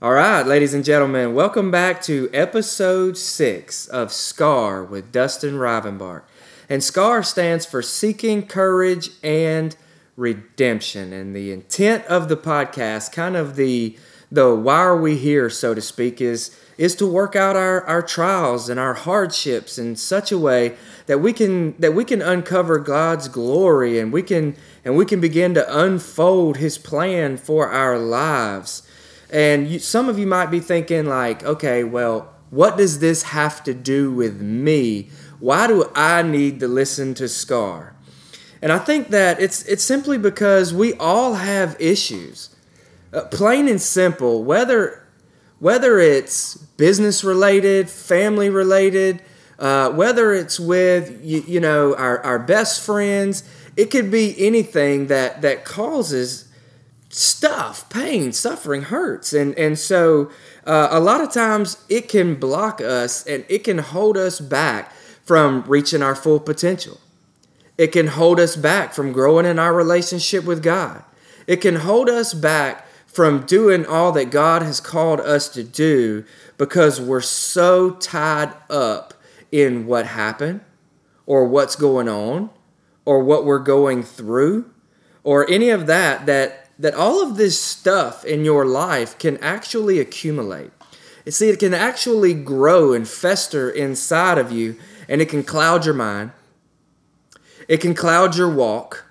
All 0.00 0.12
right, 0.12 0.46
ladies 0.46 0.74
and 0.74 0.84
gentlemen, 0.84 1.34
welcome 1.34 1.72
back 1.72 2.00
to 2.02 2.30
episode 2.32 3.18
six 3.18 3.88
of 3.88 4.12
SCAR 4.12 4.84
with 4.84 5.10
Dustin 5.10 5.54
Rivenbark. 5.54 6.22
And 6.68 6.84
SCAR 6.84 7.24
stands 7.24 7.66
for 7.66 7.82
Seeking 7.82 8.46
Courage 8.46 9.10
and 9.24 9.74
Redemption. 10.16 11.12
And 11.12 11.34
the 11.34 11.50
intent 11.50 12.04
of 12.04 12.28
the 12.28 12.36
podcast, 12.36 13.10
kind 13.10 13.36
of 13.36 13.56
the 13.56 13.98
the 14.30 14.54
why 14.54 14.76
are 14.76 14.96
we 14.96 15.16
here, 15.16 15.50
so 15.50 15.74
to 15.74 15.80
speak, 15.80 16.20
is 16.20 16.56
is 16.76 16.94
to 16.94 17.06
work 17.06 17.34
out 17.34 17.56
our, 17.56 17.82
our 17.84 18.02
trials 18.02 18.68
and 18.68 18.78
our 18.78 18.94
hardships 18.94 19.78
in 19.78 19.96
such 19.96 20.30
a 20.30 20.38
way 20.38 20.76
that 21.06 21.18
we 21.18 21.32
can 21.32 21.76
that 21.80 21.92
we 21.92 22.04
can 22.04 22.22
uncover 22.22 22.78
God's 22.78 23.26
glory 23.26 23.98
and 23.98 24.12
we 24.12 24.22
can 24.22 24.54
and 24.84 24.96
we 24.96 25.04
can 25.04 25.20
begin 25.20 25.54
to 25.54 25.76
unfold 25.76 26.58
his 26.58 26.78
plan 26.78 27.36
for 27.36 27.68
our 27.68 27.98
lives. 27.98 28.84
And 29.30 29.68
you, 29.68 29.78
some 29.78 30.08
of 30.08 30.18
you 30.18 30.26
might 30.26 30.50
be 30.50 30.60
thinking 30.60 31.06
like, 31.06 31.44
okay, 31.44 31.84
well, 31.84 32.32
what 32.50 32.76
does 32.76 33.00
this 33.00 33.24
have 33.24 33.62
to 33.64 33.74
do 33.74 34.12
with 34.12 34.40
me? 34.40 35.10
Why 35.38 35.66
do 35.66 35.90
I 35.94 36.22
need 36.22 36.60
to 36.60 36.68
listen 36.68 37.14
to 37.14 37.28
Scar? 37.28 37.94
And 38.60 38.72
I 38.72 38.78
think 38.78 39.08
that 39.08 39.40
it's 39.40 39.62
it's 39.64 39.84
simply 39.84 40.18
because 40.18 40.74
we 40.74 40.94
all 40.94 41.34
have 41.34 41.76
issues. 41.78 42.50
Uh, 43.12 43.22
plain 43.22 43.68
and 43.68 43.80
simple, 43.80 44.42
whether 44.42 45.06
whether 45.60 45.98
it's 45.98 46.56
business 46.56 47.22
related, 47.22 47.88
family 47.88 48.50
related, 48.50 49.22
uh, 49.58 49.90
whether 49.90 50.32
it's 50.32 50.58
with 50.58 51.20
you, 51.22 51.44
you 51.46 51.60
know 51.60 51.94
our, 51.94 52.20
our 52.24 52.38
best 52.38 52.84
friends, 52.84 53.44
it 53.76 53.90
could 53.92 54.10
be 54.10 54.34
anything 54.44 55.06
that 55.06 55.42
that 55.42 55.64
causes 55.64 56.47
stuff, 57.08 57.88
pain, 57.88 58.32
suffering, 58.32 58.82
hurts, 58.82 59.32
and 59.32 59.54
and 59.58 59.78
so 59.78 60.30
uh, 60.66 60.88
a 60.90 61.00
lot 61.00 61.20
of 61.20 61.32
times 61.32 61.82
it 61.88 62.08
can 62.08 62.34
block 62.34 62.80
us 62.80 63.26
and 63.26 63.44
it 63.48 63.64
can 63.64 63.78
hold 63.78 64.16
us 64.16 64.40
back 64.40 64.92
from 65.24 65.62
reaching 65.66 66.02
our 66.02 66.14
full 66.14 66.40
potential. 66.40 67.00
It 67.76 67.92
can 67.92 68.08
hold 68.08 68.40
us 68.40 68.56
back 68.56 68.92
from 68.92 69.12
growing 69.12 69.46
in 69.46 69.58
our 69.58 69.72
relationship 69.72 70.44
with 70.44 70.62
God. 70.62 71.04
It 71.46 71.60
can 71.60 71.76
hold 71.76 72.08
us 72.08 72.34
back 72.34 72.86
from 73.06 73.46
doing 73.46 73.86
all 73.86 74.12
that 74.12 74.30
God 74.30 74.62
has 74.62 74.80
called 74.80 75.20
us 75.20 75.48
to 75.50 75.64
do 75.64 76.24
because 76.56 77.00
we're 77.00 77.20
so 77.20 77.90
tied 77.90 78.52
up 78.68 79.14
in 79.50 79.86
what 79.86 80.06
happened 80.06 80.60
or 81.24 81.46
what's 81.46 81.76
going 81.76 82.08
on 82.08 82.50
or 83.04 83.22
what 83.22 83.44
we're 83.44 83.58
going 83.58 84.02
through 84.02 84.70
or 85.24 85.48
any 85.50 85.70
of 85.70 85.86
that 85.86 86.26
that 86.26 86.67
that 86.78 86.94
all 86.94 87.22
of 87.22 87.36
this 87.36 87.60
stuff 87.60 88.24
in 88.24 88.44
your 88.44 88.64
life 88.64 89.18
can 89.18 89.36
actually 89.38 89.98
accumulate. 89.98 90.70
See, 91.28 91.48
it 91.48 91.58
can 91.58 91.74
actually 91.74 92.32
grow 92.32 92.92
and 92.92 93.06
fester 93.06 93.68
inside 93.68 94.38
of 94.38 94.52
you 94.52 94.76
and 95.08 95.20
it 95.20 95.28
can 95.28 95.42
cloud 95.42 95.84
your 95.84 95.94
mind. 95.94 96.32
It 97.66 97.78
can 97.78 97.94
cloud 97.94 98.36
your 98.36 98.50
walk 98.50 99.04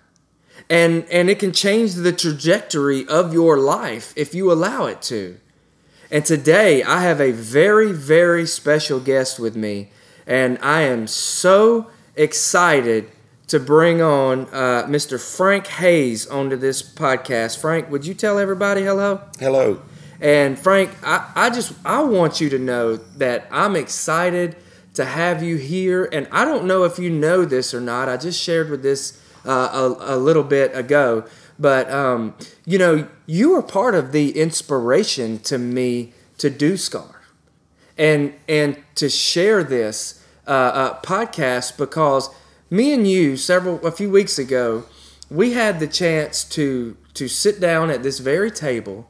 and 0.70 1.06
and 1.10 1.30
it 1.30 1.40
can 1.40 1.52
change 1.52 1.94
the 1.94 2.12
trajectory 2.12 3.08
of 3.08 3.34
your 3.34 3.58
life 3.58 4.14
if 4.16 4.34
you 4.34 4.52
allow 4.52 4.86
it 4.86 5.02
to. 5.04 5.40
And 6.10 6.26
today 6.26 6.82
I 6.84 7.02
have 7.02 7.22
a 7.22 7.32
very 7.32 7.92
very 7.92 8.48
special 8.48 9.00
guest 9.00 9.40
with 9.40 9.56
me 9.56 9.92
and 10.26 10.58
I 10.62 10.82
am 10.82 11.08
so 11.08 11.92
excited 12.16 13.12
to 13.48 13.60
bring 13.60 14.02
on 14.02 14.42
uh, 14.52 14.86
Mr. 14.88 15.20
Frank 15.20 15.68
Hayes 15.68 16.28
onto 16.28 16.56
this 16.56 16.84
podcast. 16.84 17.60
Frank, 17.60 17.90
would 17.90 18.06
you 18.06 18.14
tell 18.14 18.38
everybody 18.40 18.84
hello? 18.84 19.22
Hello. 19.40 19.82
And 20.20 20.58
Frank, 20.58 20.92
I, 21.04 21.32
I 21.36 21.50
just 21.50 21.74
I 21.86 22.04
want 22.04 22.42
you 22.42 22.50
to 22.50 22.60
know 22.60 22.96
that 22.96 23.48
I'm 23.52 23.76
excited 23.76 24.56
to 24.96 25.06
have 25.06 25.44
you 25.44 25.58
here. 25.58 26.10
And 26.12 26.28
I 26.32 26.44
don't 26.44 26.66
know 26.66 26.84
if 26.84 27.00
you 27.00 27.10
know 27.10 27.46
this 27.46 27.74
or 27.74 27.80
not. 27.80 28.10
I 28.10 28.18
just 28.18 28.42
shared 28.42 28.70
with 28.70 28.82
this 28.82 29.22
uh, 29.46 29.96
a, 30.00 30.16
a 30.16 30.18
little 30.18 30.44
bit 30.44 30.76
ago, 30.76 31.24
but 31.58 31.90
um, 31.90 32.36
you 32.66 32.78
know, 32.78 33.08
you 33.26 33.52
were 33.52 33.62
part 33.62 33.96
of 33.96 34.12
the 34.12 34.38
inspiration 34.38 35.40
to 35.40 35.58
me 35.58 36.14
to 36.40 36.50
do 36.50 36.76
Scar, 36.78 37.22
and 37.98 38.34
and 38.50 38.84
to 38.96 39.08
share 39.08 39.64
this 39.64 40.26
uh, 40.48 40.50
uh, 40.52 41.02
podcast 41.02 41.78
because 41.78 42.30
me 42.70 42.94
and 42.94 43.08
you 43.08 43.38
several 43.38 43.86
a 43.86 43.92
few 43.92 44.10
weeks 44.10 44.38
ago, 44.38 44.86
we 45.30 45.54
had 45.54 45.80
the 45.80 45.88
chance 45.88 46.44
to 46.44 46.98
to 47.14 47.28
sit 47.28 47.60
down 47.60 47.90
at 47.90 48.04
this 48.04 48.20
very 48.20 48.52
table 48.52 49.10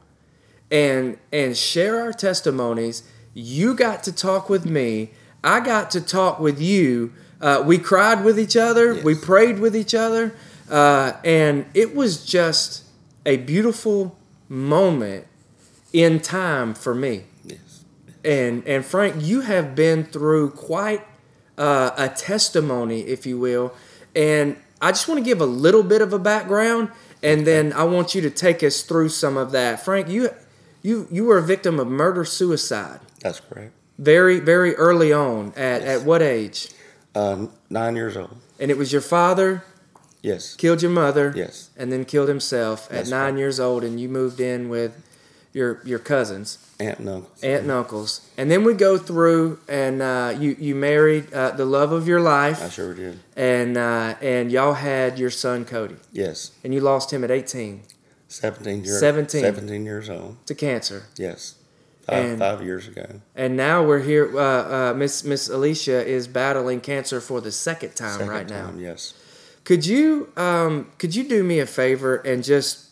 and 0.70 1.18
and 1.32 1.56
share 1.56 2.00
our 2.00 2.12
testimonies. 2.12 3.02
You 3.34 3.74
got 3.74 4.02
to 4.04 4.12
talk 4.12 4.48
with 4.48 4.66
me. 4.66 5.10
I 5.44 5.60
got 5.60 5.90
to 5.92 6.00
talk 6.00 6.40
with 6.40 6.60
you. 6.60 7.12
Uh, 7.40 7.62
we 7.64 7.78
cried 7.78 8.24
with 8.24 8.38
each 8.38 8.56
other. 8.56 8.94
Yes. 8.94 9.04
We 9.04 9.14
prayed 9.14 9.60
with 9.60 9.76
each 9.76 9.94
other, 9.94 10.34
uh, 10.68 11.12
and 11.24 11.66
it 11.74 11.94
was 11.94 12.24
just 12.24 12.84
a 13.24 13.36
beautiful 13.36 14.16
moment 14.48 15.26
in 15.92 16.20
time 16.20 16.74
for 16.74 16.94
me. 16.94 17.24
Yes. 17.44 17.84
And 18.24 18.66
and 18.66 18.84
Frank, 18.84 19.16
you 19.18 19.42
have 19.42 19.74
been 19.74 20.04
through 20.04 20.50
quite 20.50 21.02
uh, 21.58 21.90
a 21.96 22.08
testimony, 22.08 23.00
if 23.02 23.26
you 23.26 23.38
will. 23.38 23.74
And 24.16 24.56
I 24.80 24.92
just 24.92 25.08
want 25.08 25.18
to 25.18 25.24
give 25.24 25.40
a 25.40 25.46
little 25.46 25.82
bit 25.82 26.00
of 26.00 26.12
a 26.12 26.18
background, 26.18 26.90
and 27.22 27.46
then 27.46 27.72
I 27.72 27.84
want 27.84 28.14
you 28.14 28.20
to 28.22 28.30
take 28.30 28.62
us 28.62 28.82
through 28.82 29.10
some 29.10 29.36
of 29.36 29.50
that. 29.52 29.84
Frank, 29.84 30.08
you 30.08 30.30
you 30.82 31.08
you 31.10 31.24
were 31.24 31.38
a 31.38 31.42
victim 31.42 31.78
of 31.78 31.88
murder 31.88 32.24
suicide. 32.24 33.00
That's 33.20 33.40
correct. 33.40 33.72
Very 33.98 34.38
very 34.38 34.74
early 34.76 35.12
on. 35.12 35.52
At 35.56 35.82
yes. 35.82 36.00
at 36.00 36.06
what 36.06 36.22
age? 36.22 36.70
Um, 37.14 37.50
nine 37.68 37.96
years 37.96 38.16
old. 38.16 38.36
And 38.60 38.70
it 38.70 38.78
was 38.78 38.92
your 38.92 39.02
father. 39.02 39.64
Yes. 40.22 40.54
Killed 40.56 40.82
your 40.82 40.90
mother. 40.90 41.32
Yes. 41.34 41.70
And 41.76 41.92
then 41.92 42.04
killed 42.04 42.28
himself 42.28 42.88
at 42.92 43.08
nine 43.08 43.34
right. 43.34 43.40
years 43.40 43.58
old, 43.60 43.82
and 43.84 44.00
you 44.00 44.08
moved 44.08 44.40
in 44.40 44.68
with 44.68 45.00
your 45.58 45.80
your 45.84 45.98
cousins, 45.98 46.58
aunt 46.78 47.00
and 47.00 47.08
uncles, 47.08 47.42
aunt 47.42 47.62
and 47.62 47.70
uncles, 47.70 48.30
and 48.38 48.50
then 48.50 48.62
we 48.64 48.72
go 48.72 48.96
through 48.96 49.58
and 49.68 50.00
uh, 50.00 50.34
you 50.38 50.56
you 50.58 50.74
married 50.74 51.32
uh, 51.34 51.50
the 51.50 51.64
love 51.64 51.90
of 51.92 52.06
your 52.06 52.20
life. 52.20 52.62
I 52.62 52.68
sure 52.68 52.94
did. 52.94 53.18
And 53.36 53.76
uh, 53.76 54.14
and 54.22 54.52
y'all 54.52 54.74
had 54.74 55.18
your 55.18 55.30
son 55.30 55.64
Cody. 55.64 55.96
Yes. 56.12 56.52
And 56.62 56.72
you 56.72 56.80
lost 56.80 57.12
him 57.12 57.24
at 57.24 57.30
eighteen. 57.30 57.82
17 58.30 58.84
years 58.84 59.00
17. 59.00 59.40
17 59.40 59.86
years 59.86 60.10
old 60.10 60.36
to 60.44 60.54
cancer. 60.54 61.04
Yes. 61.16 61.54
Five, 62.02 62.24
and, 62.24 62.38
five 62.38 62.62
years 62.62 62.86
ago. 62.86 63.22
And 63.34 63.56
now 63.56 63.82
we're 63.82 64.02
here. 64.02 64.38
Uh, 64.38 64.90
uh, 64.90 64.94
Miss 64.94 65.24
Miss 65.24 65.48
Alicia 65.48 66.06
is 66.06 66.28
battling 66.28 66.80
cancer 66.80 67.22
for 67.22 67.40
the 67.40 67.50
second 67.52 67.96
time 67.96 68.18
second 68.18 68.28
right 68.28 68.46
time, 68.46 68.76
now. 68.76 68.82
Yes. 68.82 69.14
Could 69.64 69.86
you 69.86 70.30
um, 70.36 70.90
could 70.98 71.14
you 71.14 71.24
do 71.24 71.42
me 71.42 71.58
a 71.58 71.66
favor 71.66 72.16
and 72.16 72.44
just 72.44 72.87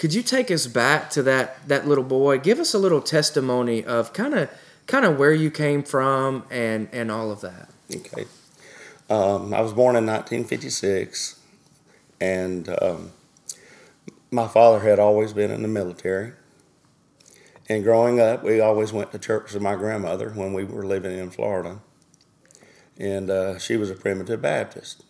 could 0.00 0.14
you 0.14 0.22
take 0.22 0.50
us 0.50 0.66
back 0.66 1.10
to 1.10 1.22
that 1.24 1.68
that 1.68 1.86
little 1.86 2.02
boy? 2.02 2.38
Give 2.38 2.58
us 2.58 2.72
a 2.72 2.78
little 2.78 3.02
testimony 3.02 3.84
of 3.84 4.14
kind 4.14 4.32
of 4.32 4.50
kind 4.86 5.04
of 5.04 5.18
where 5.18 5.34
you 5.34 5.50
came 5.50 5.82
from 5.82 6.44
and 6.50 6.88
and 6.90 7.10
all 7.10 7.30
of 7.30 7.42
that. 7.42 7.68
Okay. 7.94 8.24
Um, 9.10 9.52
I 9.52 9.60
was 9.60 9.74
born 9.74 9.96
in 9.96 10.06
1956, 10.06 11.38
and 12.18 12.74
um, 12.80 13.10
my 14.30 14.48
father 14.48 14.80
had 14.80 14.98
always 14.98 15.34
been 15.34 15.50
in 15.50 15.60
the 15.60 15.68
military. 15.68 16.32
And 17.68 17.84
growing 17.84 18.20
up, 18.20 18.42
we 18.42 18.58
always 18.58 18.92
went 18.92 19.12
to 19.12 19.18
church 19.18 19.52
with 19.52 19.62
my 19.62 19.74
grandmother 19.74 20.30
when 20.30 20.54
we 20.54 20.64
were 20.64 20.86
living 20.86 21.18
in 21.18 21.30
Florida. 21.30 21.80
And 22.98 23.28
uh, 23.30 23.58
she 23.58 23.76
was 23.76 23.90
a 23.90 23.94
primitive 23.94 24.40
Baptist. 24.40 25.04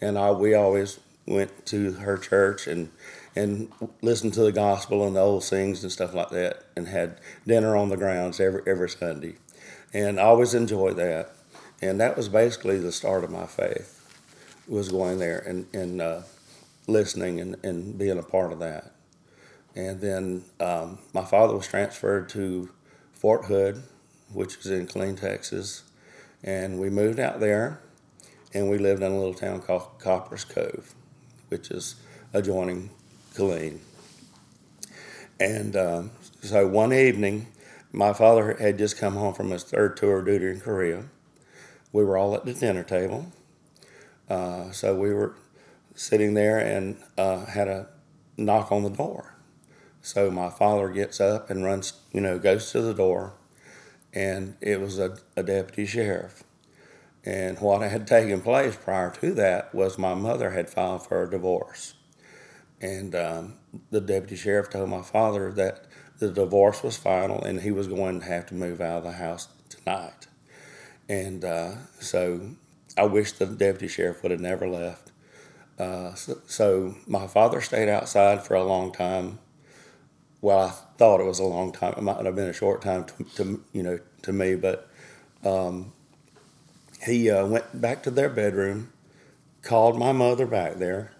And 0.00 0.18
I, 0.18 0.30
we 0.30 0.54
always 0.54 1.00
went 1.26 1.66
to 1.66 1.92
her 1.92 2.16
church 2.16 2.66
and 2.66 2.90
and 3.36 3.70
listened 4.02 4.34
to 4.34 4.42
the 4.42 4.52
gospel 4.52 5.06
and 5.06 5.16
the 5.16 5.20
old 5.20 5.44
things 5.44 5.82
and 5.82 5.92
stuff 5.92 6.14
like 6.14 6.30
that, 6.30 6.64
and 6.76 6.88
had 6.88 7.18
dinner 7.46 7.76
on 7.76 7.88
the 7.88 7.96
grounds 7.96 8.40
every 8.40 8.62
every 8.66 8.90
Sunday, 8.90 9.36
and 9.92 10.18
I 10.18 10.24
always 10.24 10.54
enjoyed 10.54 10.96
that. 10.96 11.34
And 11.82 11.98
that 12.00 12.16
was 12.16 12.28
basically 12.28 12.78
the 12.78 12.92
start 12.92 13.24
of 13.24 13.30
my 13.30 13.46
faith, 13.46 14.06
was 14.68 14.90
going 14.90 15.18
there 15.18 15.38
and 15.38 15.66
and 15.72 16.00
uh, 16.02 16.22
listening 16.86 17.40
and, 17.40 17.56
and 17.64 17.96
being 17.98 18.18
a 18.18 18.22
part 18.22 18.52
of 18.52 18.58
that. 18.58 18.92
And 19.74 20.00
then 20.00 20.44
um, 20.58 20.98
my 21.14 21.24
father 21.24 21.54
was 21.54 21.68
transferred 21.68 22.28
to 22.30 22.70
Fort 23.12 23.46
Hood, 23.46 23.82
which 24.32 24.58
is 24.58 24.66
in 24.66 24.86
Killeen, 24.86 25.18
Texas, 25.18 25.84
and 26.42 26.80
we 26.80 26.90
moved 26.90 27.20
out 27.20 27.40
there, 27.40 27.80
and 28.52 28.68
we 28.68 28.78
lived 28.78 29.02
in 29.02 29.12
a 29.12 29.16
little 29.16 29.34
town 29.34 29.60
called 29.60 29.98
Copperas 29.98 30.44
Cove, 30.44 30.94
which 31.48 31.70
is 31.70 31.94
adjoining 32.32 32.90
Killeen. 33.40 33.78
And 35.38 35.74
um, 35.74 36.10
so 36.42 36.66
one 36.66 36.92
evening, 36.92 37.46
my 37.92 38.12
father 38.12 38.54
had 38.60 38.76
just 38.76 38.98
come 38.98 39.14
home 39.14 39.32
from 39.32 39.50
his 39.50 39.64
third 39.64 39.96
tour 39.96 40.18
of 40.18 40.26
duty 40.26 40.48
in 40.48 40.60
Korea. 40.60 41.04
We 41.92 42.04
were 42.04 42.18
all 42.18 42.34
at 42.34 42.44
the 42.44 42.52
dinner 42.52 42.84
table. 42.84 43.32
Uh, 44.28 44.70
so 44.72 44.94
we 44.94 45.12
were 45.14 45.34
sitting 45.94 46.34
there 46.34 46.58
and 46.58 46.98
uh, 47.16 47.46
had 47.46 47.68
a 47.68 47.88
knock 48.36 48.70
on 48.70 48.82
the 48.82 48.90
door. 48.90 49.34
So 50.02 50.30
my 50.30 50.50
father 50.50 50.88
gets 50.90 51.20
up 51.20 51.50
and 51.50 51.64
runs, 51.64 51.94
you 52.12 52.20
know, 52.20 52.38
goes 52.38 52.70
to 52.72 52.80
the 52.80 52.94
door, 52.94 53.34
and 54.12 54.56
it 54.60 54.80
was 54.80 54.98
a, 54.98 55.18
a 55.36 55.42
deputy 55.42 55.84
sheriff. 55.86 56.44
And 57.24 57.58
what 57.58 57.82
had 57.82 58.06
taken 58.06 58.40
place 58.40 58.76
prior 58.76 59.10
to 59.20 59.32
that 59.34 59.74
was 59.74 59.98
my 59.98 60.14
mother 60.14 60.50
had 60.50 60.70
filed 60.70 61.06
for 61.06 61.22
a 61.22 61.30
divorce. 61.30 61.94
And 62.80 63.14
um, 63.14 63.54
the 63.90 64.00
deputy 64.00 64.36
sheriff 64.36 64.70
told 64.70 64.88
my 64.88 65.02
father 65.02 65.52
that 65.52 65.86
the 66.18 66.30
divorce 66.30 66.82
was 66.82 66.96
final 66.96 67.42
and 67.42 67.60
he 67.60 67.70
was 67.70 67.88
going 67.88 68.20
to 68.20 68.26
have 68.26 68.46
to 68.46 68.54
move 68.54 68.80
out 68.80 68.98
of 68.98 69.04
the 69.04 69.12
house 69.12 69.48
tonight. 69.68 70.26
And 71.08 71.44
uh, 71.44 71.72
so 71.98 72.50
I 72.96 73.04
wish 73.04 73.32
the 73.32 73.46
deputy 73.46 73.88
sheriff 73.88 74.22
would 74.22 74.30
have 74.32 74.40
never 74.40 74.68
left. 74.68 75.10
Uh, 75.78 76.14
so, 76.14 76.38
so, 76.46 76.94
my 77.06 77.26
father 77.26 77.62
stayed 77.62 77.88
outside 77.88 78.42
for 78.42 78.54
a 78.54 78.62
long 78.62 78.92
time. 78.92 79.38
Well, 80.42 80.58
I 80.58 80.70
thought 80.98 81.20
it 81.20 81.26
was 81.26 81.38
a 81.38 81.44
long 81.44 81.72
time. 81.72 81.94
It 81.96 82.02
might 82.02 82.24
have 82.26 82.36
been 82.36 82.50
a 82.50 82.52
short 82.52 82.82
time 82.82 83.04
to, 83.04 83.24
to 83.36 83.64
you 83.72 83.82
know 83.82 83.98
to 84.22 84.32
me, 84.32 84.56
but 84.56 84.90
um, 85.42 85.94
he 87.06 87.30
uh, 87.30 87.46
went 87.46 87.80
back 87.80 88.02
to 88.02 88.10
their 88.10 88.28
bedroom, 88.28 88.92
called 89.62 89.98
my 89.98 90.12
mother 90.12 90.44
back 90.44 90.74
there, 90.74 91.12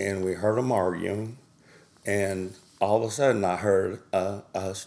and 0.00 0.24
we 0.24 0.34
heard 0.34 0.56
them 0.58 0.72
arguing. 0.72 1.38
And 2.06 2.54
all 2.80 2.96
of 3.02 3.08
a 3.08 3.12
sudden, 3.12 3.44
I 3.44 3.56
heard 3.56 4.00
uh, 4.12 4.40
us. 4.54 4.86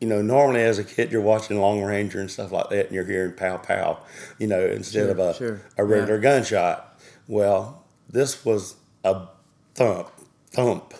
You 0.00 0.08
know, 0.08 0.20
normally 0.20 0.62
as 0.62 0.80
a 0.80 0.84
kid, 0.84 1.12
you're 1.12 1.20
watching 1.20 1.60
Lone 1.60 1.84
Ranger 1.84 2.18
and 2.20 2.28
stuff 2.30 2.50
like 2.50 2.70
that, 2.70 2.86
and 2.86 2.94
you're 2.94 3.04
hearing 3.04 3.34
pow 3.34 3.58
pow, 3.58 4.00
you 4.38 4.48
know, 4.48 4.60
instead 4.64 5.02
Sure, 5.04 5.10
of 5.12 5.18
a, 5.20 5.34
sure. 5.34 5.60
a 5.78 5.84
regular 5.84 6.16
Yeah. 6.16 6.22
gunshot. 6.22 7.00
Well, 7.28 7.84
this 8.10 8.44
was 8.44 8.74
a 9.04 9.28
thump, 9.76 10.08
thump, 10.50 10.94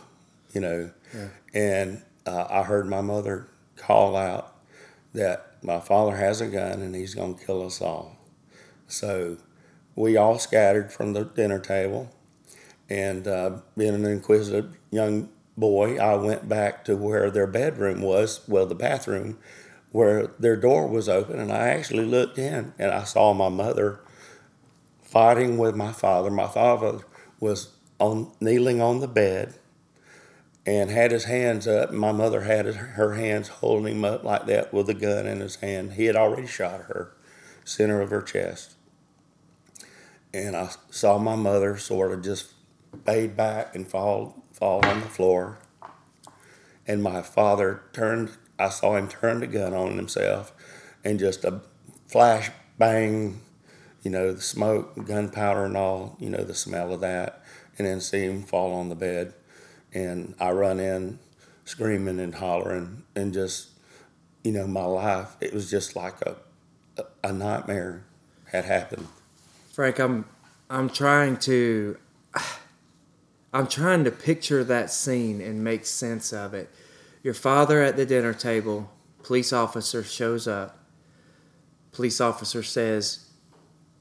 you 0.55 0.61
know. 0.61 0.91
Yeah. 1.13 1.29
And 1.53 2.03
uh, 2.27 2.47
I 2.49 2.63
heard 2.63 2.87
my 2.89 3.01
mother 3.01 3.49
call 3.77 4.15
out 4.15 4.55
that 5.15 5.57
my 5.63 5.81
father 5.81 6.17
has 6.17 6.41
a 6.41 6.47
gun 6.47 6.81
and 6.81 6.95
he's 6.95 7.15
going 7.15 7.35
to 7.35 7.45
kill 7.45 7.67
us 7.67 7.81
all. 7.83 8.17
So 8.87 9.37
we 9.97 10.17
all 10.17 10.39
scattered 10.39 10.93
from 10.93 11.13
the 11.13 11.25
dinner 11.25 11.59
table. 11.59 12.09
And 12.93 13.27
uh, 13.27 13.53
being 13.75 13.95
an 13.95 14.05
inquisitive 14.05 14.77
young 14.91 15.31
boy, 15.57 15.97
I 15.97 16.15
went 16.17 16.47
back 16.47 16.85
to 16.85 16.95
where 16.95 17.31
their 17.31 17.47
bedroom 17.47 18.03
was, 18.03 18.47
well, 18.47 18.67
the 18.67 18.75
bathroom, 18.75 19.39
where 19.93 20.27
their 20.39 20.57
door 20.57 20.87
was 20.87 21.09
open. 21.09 21.41
And 21.41 21.51
I 21.51 21.69
actually 21.69 22.05
looked 22.05 22.37
in 22.37 22.75
and 22.79 22.91
I 22.91 23.05
saw 23.05 23.33
my 23.33 23.49
mother 23.49 24.01
fighting 25.01 25.57
with 25.57 25.75
my 25.75 25.91
father. 25.91 26.31
My 26.31 26.47
father 26.47 26.99
was 27.41 27.71
on 27.99 28.31
kneeling 28.43 28.83
on 28.83 29.01
the 29.01 29.09
bed 29.09 29.55
and 30.67 30.91
had 30.91 31.13
his 31.13 31.25
hands 31.25 31.67
up. 31.67 31.93
My 31.93 32.13
mother 32.13 32.43
had 32.43 32.67
his, 32.67 32.77
her 32.77 33.15
hands 33.15 33.49
holding 33.49 33.97
him 33.97 34.05
up 34.05 34.23
like 34.23 34.45
that 34.49 34.71
with 34.71 34.91
a 34.91 34.95
gun 34.95 35.27
in 35.27 35.41
his 35.41 35.57
hand. 35.57 35.95
He 35.95 36.05
had 36.05 36.17
already 36.17 36.47
shot 36.47 36.83
her, 36.83 37.15
center 37.65 38.03
of 38.03 38.11
her 38.11 38.21
chest. 38.21 38.75
And 40.35 40.55
I 40.55 40.73
saw 40.91 41.17
my 41.17 41.37
mother 41.37 41.79
sort 41.79 42.13
of 42.13 42.23
just 42.23 42.53
fade 43.05 43.37
back 43.37 43.75
and 43.75 43.87
fall 43.87 44.45
fall 44.53 44.85
on 44.85 45.01
the 45.01 45.07
floor. 45.07 45.59
And 46.87 47.03
my 47.03 47.23
father 47.23 47.83
turned. 47.93 48.33
I 48.59 48.69
saw 48.69 48.97
him 48.97 49.09
turn 49.09 49.41
the 49.41 49.47
gun 49.47 49.75
on 49.75 49.97
himself, 49.97 50.53
and 51.05 51.19
just 51.19 51.45
a 51.45 51.61
flash 52.07 52.51
bang, 52.79 53.41
you 54.03 54.11
know, 54.11 54.33
the 54.33 54.43
smoke, 54.43 55.07
gunpowder, 55.07 55.65
and 55.65 55.77
all. 55.77 56.17
You 56.21 56.31
know, 56.31 56.45
the 56.45 56.55
smell 56.55 56.93
of 56.93 57.01
that, 57.01 57.43
and 57.79 57.87
then 57.87 58.01
see 58.01 58.25
him 58.25 58.43
fall 58.43 58.73
on 58.75 58.89
the 58.89 58.95
bed 58.95 59.35
and 59.95 60.35
I 60.41 60.51
run 60.53 60.81
in 60.81 61.19
screaming 61.65 62.19
and 62.19 62.35
hollering 62.35 63.05
and 63.15 63.33
just 63.33 63.69
you 64.43 64.53
know 64.53 64.67
my 64.67 64.85
life 64.85 65.37
it 65.41 65.53
was 65.53 65.71
just 65.71 65.95
like 65.95 66.21
a, 66.23 66.37
a 67.23 67.33
nightmare 67.33 68.05
had 68.47 68.65
happened 68.65 69.07
Frank, 69.73 69.99
I'm 69.99 70.27
I'm 70.69 70.91
trying 70.91 71.39
to 71.39 71.97
I'm 73.53 73.67
trying 73.67 74.05
to 74.05 74.11
picture 74.11 74.65
that 74.65 74.91
scene 74.91 75.41
and 75.41 75.63
make 75.63 75.85
sense 75.85 76.33
of 76.33 76.55
it. 76.55 76.71
Your 77.23 77.35
father 77.35 77.83
at 77.83 77.97
the 77.97 78.07
dinner 78.07 78.33
table, 78.33 78.91
police 79.23 79.53
officer 79.53 80.03
shows 80.03 80.49
up. 80.49 80.79
Police 81.93 82.21
officer 82.21 82.63
says, 82.63 83.27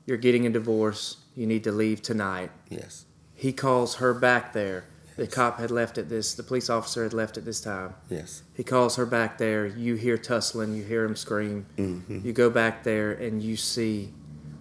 "You're 0.06 0.18
getting 0.18 0.45
a 0.45 0.50
divorce. 0.50 1.18
You 1.36 1.45
need 1.48 1.63
to 1.65 1.71
leave 1.71 2.01
tonight." 2.01 2.51
yes 2.69 3.06
He 3.33 3.51
calls 3.51 3.95
her 3.95 4.13
back 4.13 4.53
there. 4.53 4.86
The 5.18 5.27
cop 5.27 5.59
had 5.59 5.69
left 5.71 5.97
at 5.97 6.07
this. 6.09 6.33
The 6.33 6.44
police 6.44 6.69
officer 6.69 7.04
had 7.04 7.13
left 7.13 7.38
at 7.38 7.44
this 7.45 7.59
time. 7.59 7.94
yes 8.09 8.44
He 8.54 8.63
calls 8.63 8.95
her 8.95 9.06
back 9.06 9.38
there. 9.38 9.65
You 9.68 9.95
hear 9.95 10.18
tussling. 10.18 10.74
You 10.74 10.83
hear 10.83 11.04
him 11.04 11.15
scream. 11.15 11.65
hmm 11.75 12.19
You 12.24 12.31
go 12.33 12.50
back 12.50 12.83
there 12.83 13.12
and 13.12 13.44
you 13.44 13.57
see 13.57 14.13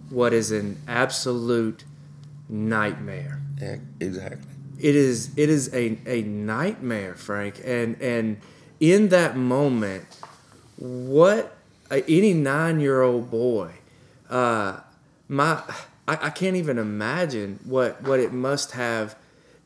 what 0.09 0.33
is 0.33 0.51
an 0.51 0.77
absolute 0.87 1.85
nightmare. 2.49 3.39
exactly 3.99 4.49
It 4.81 4.95
is 4.95 5.31
it 5.37 5.49
is 5.49 5.73
a, 5.73 5.97
a 6.05 6.21
nightmare, 6.23 7.15
Frank. 7.15 7.61
And 7.63 8.01
and 8.01 8.37
in 8.79 9.09
that 9.09 9.37
moment, 9.37 10.05
what 10.77 11.55
any 11.91 12.33
nine 12.33 12.79
year 12.79 13.01
old 13.01 13.29
boy, 13.29 13.71
uh, 14.29 14.79
my 15.27 15.61
I, 16.07 16.17
I 16.27 16.29
can't 16.29 16.55
even 16.55 16.77
imagine 16.77 17.59
what 17.63 18.01
what 18.03 18.19
it 18.19 18.33
must 18.33 18.71
have. 18.71 19.15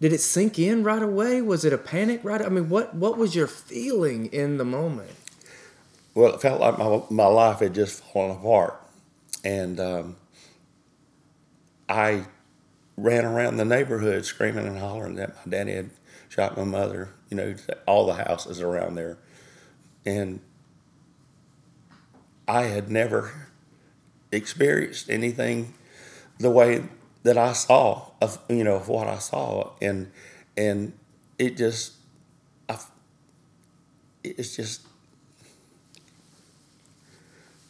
Did 0.02 0.12
it 0.12 0.20
sink 0.20 0.60
in 0.60 0.84
right 0.84 1.02
away? 1.02 1.42
Was 1.42 1.64
it 1.64 1.72
a 1.72 1.78
panic 1.78 2.20
right? 2.24 2.42
I 2.42 2.50
mean, 2.50 2.70
what 2.70 2.94
what 2.94 3.18
was 3.18 3.36
your 3.36 3.48
feeling 3.48 4.28
in 4.28 4.58
the 4.58 4.66
moment? 4.66 5.12
well 6.16 6.34
it 6.34 6.42
felt 6.42 6.60
like 6.60 6.80
my, 6.80 7.02
my 7.12 7.28
life 7.28 7.60
had 7.60 7.76
just 7.76 8.04
fallen 8.06 8.32
apart 8.38 8.82
and 9.44 9.80
um, 9.80 10.16
i 11.88 12.26
ran 12.98 13.26
around 13.26 13.58
the 13.58 13.66
neighborhood 13.66 14.26
screaming 14.26 14.66
and 14.66 14.80
hollering 14.80 15.16
that 15.16 15.36
my 15.36 15.52
daddy 15.52 15.74
had 15.74 15.90
shot 16.30 16.58
my 16.58 16.64
mother 16.64 17.10
you 17.30 17.38
know 17.38 17.56
all 17.86 18.06
the 18.06 18.14
houses 18.14 18.62
around 18.62 18.96
there. 18.96 19.18
And 20.06 20.40
i 22.48 22.64
had 22.64 22.92
never 22.92 23.50
experienced 24.32 25.10
anything 25.10 25.74
the 26.40 26.50
way 26.50 26.84
that 27.24 27.38
I 27.38 27.54
saw 27.54 28.12
of 28.22 28.40
you 28.50 28.64
know 28.64 28.76
of 28.76 28.88
what 28.88 29.08
I 29.08 29.18
saw. 29.18 29.72
And 29.82 30.12
and 30.56 30.94
it 31.38 31.58
just 31.58 31.94
I, 32.70 32.78
it's 34.24 34.56
just 34.56 34.82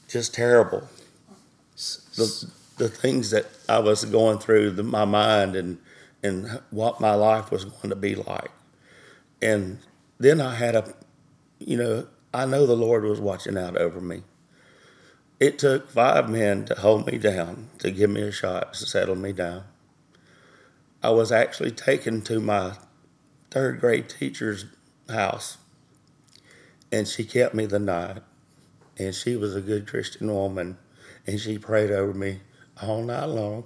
just 0.08 0.34
terrible. 0.34 0.88
The 2.16 2.50
the 2.78 2.90
things 2.90 3.32
that 3.32 3.46
I 3.70 3.80
was 3.80 4.06
going 4.06 4.40
through 4.40 4.72
the, 4.72 4.84
my 4.84 5.06
mind 5.06 5.56
and 5.56 5.80
and 6.24 6.60
what 6.72 7.00
my 7.00 7.14
life 7.14 7.52
was 7.52 7.66
going 7.66 7.90
to 7.90 7.96
be 7.96 8.16
like 8.16 8.52
and 9.42 9.80
then 10.20 10.42
I 10.42 10.56
had 10.56 10.76
a 10.76 10.94
you 11.60 11.78
know 11.78 12.08
I 12.34 12.46
know 12.46 12.66
the 12.66 12.76
Lord 12.76 13.04
was 13.04 13.20
watching 13.20 13.58
out 13.58 13.78
over 13.78 14.02
me 14.02 14.24
it 15.40 15.60
took 15.60 15.90
five 15.90 16.30
men 16.30 16.66
to 16.66 16.76
hold 16.76 17.08
me 17.08 17.18
down, 17.18 17.70
to 17.80 17.92
give 17.92 18.10
me 18.10 18.22
a 18.22 18.32
shot, 18.32 18.74
to 18.76 18.86
settle 18.86 19.16
me 19.16 19.34
down. 19.34 19.66
I 21.04 21.10
was 21.10 21.32
actually 21.32 21.72
taken 21.72 22.22
to 22.24 22.40
my 22.40 22.78
third 23.52 23.82
grade 23.82 24.08
teacher's 24.08 24.66
house, 25.10 25.58
and 26.92 27.08
she 27.08 27.26
kept 27.26 27.54
me 27.54 27.66
the 27.66 27.80
night. 27.80 28.24
And 28.98 29.14
she 29.14 29.36
was 29.36 29.56
a 29.56 29.62
good 29.62 29.88
Christian 29.88 30.34
woman, 30.34 30.78
and 31.28 31.38
she 31.38 31.58
prayed 31.58 31.92
over 31.92 32.14
me 32.14 32.40
all 32.82 33.04
night 33.04 33.26
long. 33.26 33.66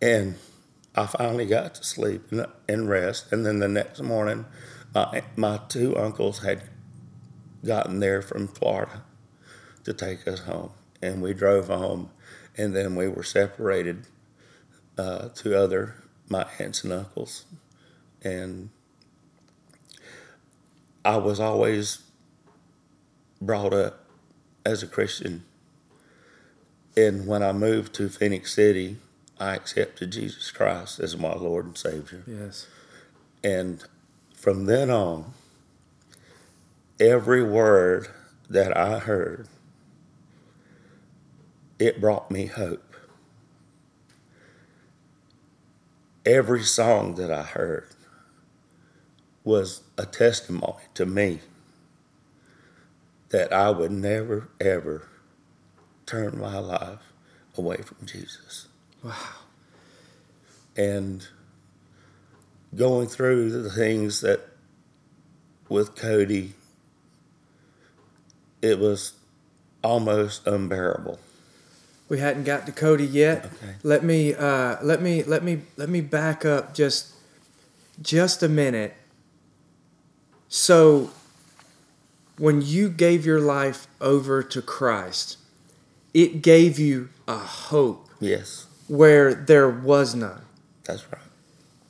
And 0.00 0.36
I 0.94 1.06
finally 1.06 1.46
got 1.46 1.74
to 1.76 1.84
sleep 1.84 2.32
and- 2.68 2.88
rest. 2.88 3.32
And 3.32 3.44
then 3.44 3.58
the 3.58 3.68
next 3.68 4.00
morning, 4.02 4.46
my, 4.94 5.22
my 5.36 5.60
two 5.68 5.96
uncles 5.96 6.42
had 6.42 6.62
gotten 7.64 8.00
there 8.00 8.22
from 8.22 8.48
Florida 8.48 9.02
to 9.84 9.92
take 9.92 10.26
us 10.26 10.40
home. 10.40 10.72
And 11.02 11.22
we 11.22 11.32
drove 11.32 11.68
home, 11.68 12.10
and 12.56 12.74
then 12.74 12.94
we 12.94 13.08
were 13.08 13.22
separated 13.22 14.06
uh, 14.98 15.28
to 15.30 15.58
other 15.58 15.96
my 16.28 16.46
aunts 16.58 16.84
and 16.84 16.92
uncles. 16.92 17.44
And 18.22 18.70
I 21.04 21.16
was 21.16 21.40
always 21.40 22.02
brought 23.40 23.72
up 23.72 24.04
as 24.64 24.82
a 24.82 24.86
Christian. 24.86 25.44
And 26.96 27.26
when 27.26 27.42
I 27.42 27.52
moved 27.52 27.94
to 27.94 28.08
Phenix 28.08 28.54
City, 28.54 28.96
I 29.38 29.54
accepted 29.54 30.12
Jesus 30.12 30.50
Christ 30.50 31.00
as 31.00 31.16
my 31.16 31.34
Lord 31.34 31.64
and 31.66 31.78
Savior. 31.78 32.22
Yes. 32.26 32.66
And 33.42 33.82
from 34.34 34.66
then 34.66 34.90
on, 34.90 35.32
every 36.98 37.42
word 37.42 38.08
that 38.48 38.76
I 38.76 38.98
heard, 38.98 39.48
it 41.78 42.00
brought 42.00 42.30
me 42.30 42.46
hope. 42.46 42.94
Every 46.26 46.62
song 46.62 47.14
that 47.14 47.30
I 47.30 47.42
heard 47.42 47.88
was 49.42 49.82
a 49.96 50.04
testimony 50.04 50.84
to 50.94 51.06
me 51.06 51.40
that 53.30 53.52
I 53.52 53.70
would 53.70 53.90
never, 53.90 54.48
ever 54.60 55.08
turn 56.10 56.38
my 56.38 56.58
life 56.58 57.12
away 57.56 57.76
from 57.76 58.04
Jesus. 58.04 58.66
Wow. 59.04 59.14
And 60.76 61.26
going 62.74 63.06
through 63.06 63.50
the 63.62 63.70
things 63.70 64.20
that 64.20 64.40
with 65.68 65.94
Cody, 65.94 66.54
it 68.60 68.78
was 68.78 69.14
almost 69.84 70.46
unbearable. 70.46 71.18
We 72.08 72.18
hadn't 72.18 72.42
got 72.42 72.66
to 72.66 72.72
Cody 72.72 73.06
yet. 73.06 73.44
Okay. 73.44 73.76
Let 73.84 74.02
me 74.02 74.34
uh, 74.34 74.78
let 74.82 75.00
me 75.00 75.22
let 75.22 75.44
me 75.44 75.62
let 75.76 75.88
me 75.88 76.00
back 76.00 76.44
up 76.44 76.74
just 76.74 77.14
just 78.02 78.42
a 78.42 78.48
minute. 78.48 78.96
So 80.48 81.10
when 82.36 82.62
you 82.62 82.88
gave 82.88 83.24
your 83.24 83.38
life 83.38 83.86
over 84.00 84.42
to 84.42 84.60
Christ, 84.60 85.36
it 86.14 86.42
gave 86.42 86.78
you 86.78 87.08
a 87.28 87.36
hope 87.36 88.08
Yes, 88.20 88.66
where 88.88 89.32
there 89.34 89.68
was 89.70 90.14
none. 90.14 90.42
that's 90.84 91.04
right. 91.12 91.22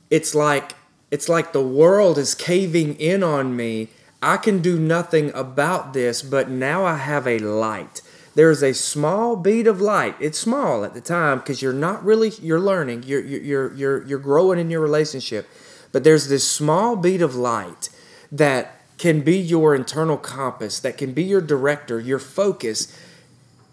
It's 0.09 0.35
like 0.35 0.73
it's 1.09 1.27
like 1.27 1.51
the 1.53 1.61
world 1.65 2.17
is 2.17 2.35
caving 2.35 2.95
in 2.95 3.23
on 3.23 3.55
me. 3.55 3.89
I 4.21 4.37
can 4.37 4.59
do 4.61 4.77
nothing 4.79 5.31
about 5.33 5.93
this, 5.93 6.21
but 6.21 6.49
now 6.49 6.85
I 6.85 6.95
have 6.97 7.27
a 7.27 7.39
light. 7.39 8.01
There's 8.35 8.61
a 8.63 8.73
small 8.73 9.35
bead 9.35 9.67
of 9.67 9.81
light. 9.81 10.15
It's 10.21 10.39
small 10.39 10.85
at 10.85 10.93
the 10.93 11.01
time 11.01 11.39
because 11.39 11.61
you're 11.61 11.73
not 11.73 12.03
really 12.05 12.29
you're 12.41 12.59
learning. 12.59 13.03
You're 13.03 13.21
you're 13.21 13.73
you're 13.73 14.05
you're 14.07 14.19
growing 14.19 14.59
in 14.59 14.69
your 14.69 14.79
relationship. 14.81 15.49
But 15.91 16.03
there's 16.05 16.29
this 16.29 16.47
small 16.49 16.95
bead 16.95 17.21
of 17.21 17.35
light 17.35 17.89
that 18.31 18.77
can 18.97 19.21
be 19.21 19.37
your 19.37 19.75
internal 19.75 20.15
compass, 20.17 20.79
that 20.79 20.97
can 20.97 21.11
be 21.11 21.23
your 21.23 21.41
director, 21.41 21.99
your 21.99 22.19
focus. 22.19 22.95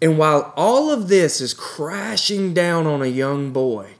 And 0.01 0.17
while 0.17 0.53
all 0.55 0.91
of 0.91 1.07
this 1.09 1.41
is 1.41 1.53
crashing 1.53 2.53
down 2.53 2.87
on 2.87 3.01
a 3.01 3.07
young 3.07 3.51
boy, 3.51 3.95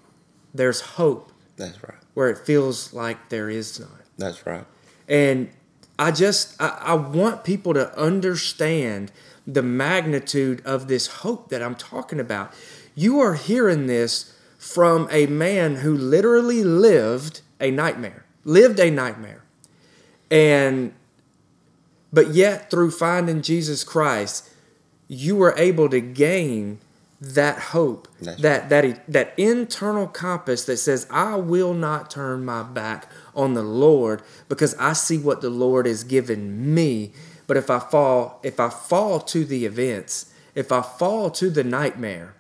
there's 0.54 0.82
hope 0.82 1.32
That's 1.58 1.82
right. 1.84 1.98
where 2.14 2.30
it 2.30 2.38
feels 2.38 2.94
like 2.94 3.30
there 3.30 3.50
is 3.50 3.80
none. 3.80 3.90
That's 4.18 4.46
right. 4.46 4.66
And 5.08 5.50
I 5.98 6.12
just 6.12 6.60
I, 6.62 6.78
I 6.82 6.94
want 6.94 7.44
people 7.44 7.74
to 7.74 7.98
understand 7.98 9.12
the 9.46 9.64
magnitude 9.64 10.62
of 10.66 10.88
this 10.88 11.08
hope 11.08 11.50
that 11.50 11.62
I'm 11.62 11.76
talking 11.76 12.20
about. 12.20 12.54
You 12.96 13.20
are 13.20 13.34
hearing 13.34 13.88
this 13.88 14.36
from 14.58 15.08
a 15.12 15.26
man 15.26 15.78
who 15.78 15.96
literally 15.96 16.64
lived 16.64 17.42
a 17.60 17.72
nightmare. 17.72 18.26
Lived 18.44 18.80
a 18.80 18.92
nightmare. 18.92 19.44
And 20.32 20.94
but 22.12 22.34
yet 22.34 22.72
through 22.72 22.92
finding 22.92 23.42
Jesus 23.42 23.84
Christ, 23.84 24.49
you 25.10 25.36
were 25.36 25.54
able 25.58 25.90
to 25.90 26.00
gain 26.00 26.78
that 27.20 27.60
hope, 27.60 28.08
That's 28.22 28.42
that 28.42 28.70
that 28.70 29.12
that 29.12 29.34
internal 29.36 30.08
compass 30.08 30.64
that 30.66 30.78
says, 30.78 31.06
"I 31.10 31.36
will 31.36 31.74
not 31.74 32.10
turn 32.10 32.46
my 32.46 32.64
back 32.64 33.12
on 33.36 33.56
the 33.56 33.64
Lord 33.64 34.22
because 34.48 34.74
I 34.80 34.94
see 34.94 35.18
what 35.18 35.42
the 35.42 35.50
Lord 35.50 35.86
has 35.86 36.06
given 36.06 36.74
me." 36.74 37.12
But 37.46 37.58
if 37.58 37.70
I 37.70 37.80
fall, 37.80 38.40
if 38.42 38.60
I 38.60 38.70
fall 38.70 39.20
to 39.22 39.44
the 39.44 39.66
events, 39.66 40.28
if 40.56 40.72
I 40.72 40.82
fall 40.82 41.30
to 41.32 41.50
the 41.50 41.64
nightmare, 41.64 42.36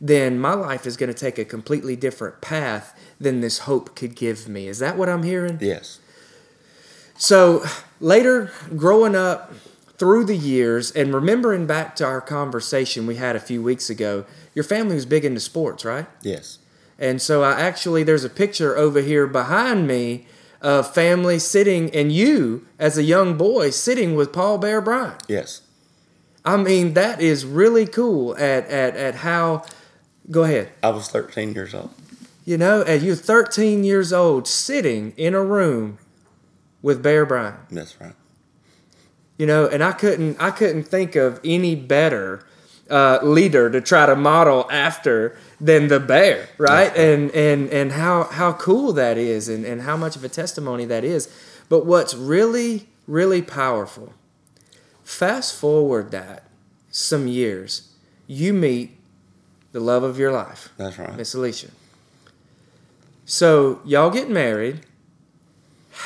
then 0.00 0.38
my 0.38 0.54
life 0.54 0.84
is 0.84 0.96
going 0.96 1.12
to 1.12 1.18
take 1.18 1.38
a 1.38 1.44
completely 1.44 1.94
different 1.94 2.40
path 2.40 2.98
than 3.20 3.40
this 3.40 3.60
hope 3.60 3.94
could 3.94 4.16
give 4.16 4.48
me. 4.48 4.66
Is 4.66 4.80
that 4.80 4.96
what 4.96 5.08
I'm 5.08 5.22
hearing? 5.22 5.58
Yes. 5.60 6.00
So 7.16 7.64
later, 8.00 8.50
growing 8.76 9.14
up 9.14 9.52
through 9.96 10.24
the 10.24 10.36
years 10.36 10.90
and 10.90 11.14
remembering 11.14 11.66
back 11.66 11.94
to 11.96 12.04
our 12.04 12.20
conversation 12.20 13.06
we 13.06 13.16
had 13.16 13.36
a 13.36 13.40
few 13.40 13.62
weeks 13.62 13.88
ago, 13.88 14.24
your 14.54 14.64
family 14.64 14.94
was 14.94 15.06
big 15.06 15.24
into 15.24 15.40
sports, 15.40 15.84
right? 15.84 16.06
Yes. 16.22 16.58
And 16.98 17.20
so 17.20 17.42
I 17.42 17.60
actually, 17.60 18.02
there's 18.02 18.24
a 18.24 18.30
picture 18.30 18.76
over 18.76 19.00
here 19.00 19.26
behind 19.26 19.86
me 19.86 20.26
of 20.60 20.92
family 20.94 21.38
sitting 21.38 21.94
and 21.94 22.10
you 22.10 22.66
as 22.78 22.96
a 22.96 23.02
young 23.02 23.36
boy 23.36 23.70
sitting 23.70 24.14
with 24.14 24.32
Paul 24.32 24.58
Bear 24.58 24.80
Bryant. 24.80 25.22
Yes. 25.28 25.60
I 26.44 26.56
mean, 26.56 26.94
that 26.94 27.20
is 27.20 27.44
really 27.44 27.86
cool 27.86 28.34
at, 28.36 28.66
at, 28.66 28.96
at 28.96 29.14
how, 29.16 29.64
go 30.30 30.44
ahead. 30.44 30.70
I 30.82 30.90
was 30.90 31.08
13 31.08 31.52
years 31.54 31.74
old. 31.74 31.90
You 32.44 32.58
know, 32.58 32.82
at 32.82 33.00
you're 33.02 33.16
13 33.16 33.84
years 33.84 34.12
old 34.12 34.46
sitting 34.46 35.12
in 35.16 35.34
a 35.34 35.42
room 35.42 35.98
with 36.82 37.02
Bear 37.02 37.24
Bryant. 37.24 37.56
That's 37.70 37.98
right. 38.00 38.12
You 39.36 39.46
know 39.46 39.66
and 39.66 39.82
i 39.82 39.92
couldn't 39.92 40.36
i 40.40 40.50
couldn't 40.50 40.84
think 40.84 41.16
of 41.16 41.40
any 41.44 41.74
better 41.74 42.44
uh, 42.90 43.18
leader 43.22 43.70
to 43.70 43.80
try 43.80 44.04
to 44.04 44.14
model 44.14 44.68
after 44.70 45.36
than 45.60 45.88
the 45.88 45.98
bear 45.98 46.48
right? 46.58 46.88
Right. 46.88 46.96
and 46.96 47.30
and 47.30 47.70
and 47.70 47.92
how 47.92 48.24
how 48.24 48.52
cool 48.52 48.92
that 48.92 49.16
is 49.16 49.48
and 49.48 49.64
and 49.64 49.82
how 49.82 49.96
much 49.96 50.16
of 50.16 50.24
a 50.24 50.28
testimony 50.28 50.84
that 50.84 51.04
is. 51.04 51.28
But 51.70 51.86
what's 51.86 52.14
really 52.14 52.86
really 53.06 53.40
powerful 53.40 54.12
fast 55.02 55.56
forward 55.56 56.10
that 56.10 56.44
some 56.90 57.26
years 57.26 57.88
you 58.26 58.52
meet 58.52 58.96
the 59.72 59.80
love 59.80 60.02
of 60.02 60.18
your 60.18 60.32
life. 60.32 60.68
That's 60.76 60.98
right. 60.98 61.16
miss 61.16 61.34
alicia. 61.34 61.68
So 63.24 63.80
y'all 63.84 64.10
get 64.10 64.28
married. 64.28 64.80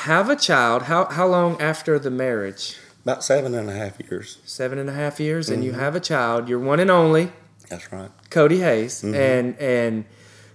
Have 0.03 0.29
a 0.29 0.35
child. 0.35 0.83
How 0.83 1.05
how 1.05 1.27
long 1.27 1.59
after 1.59 1.99
the 1.99 2.11
marriage 2.11 2.77
About 3.03 3.23
seven 3.23 3.55
and 3.55 3.69
a 3.69 3.73
half 3.73 3.99
years. 3.99 4.37
seven 4.45 4.77
and 4.77 4.89
a 4.89 4.93
half 4.93 5.19
years, 5.19 5.49
and 5.49 5.63
you 5.63 5.71
have 5.73 5.95
a 5.95 5.99
child. 5.99 6.47
You're 6.49 6.59
one 6.59 6.79
and 6.79 6.91
only 6.91 7.31
That's 7.69 7.91
right. 7.91 8.11
Cody 8.29 8.59
Hayes, 8.59 9.03
and 9.03 9.57
and 9.59 10.05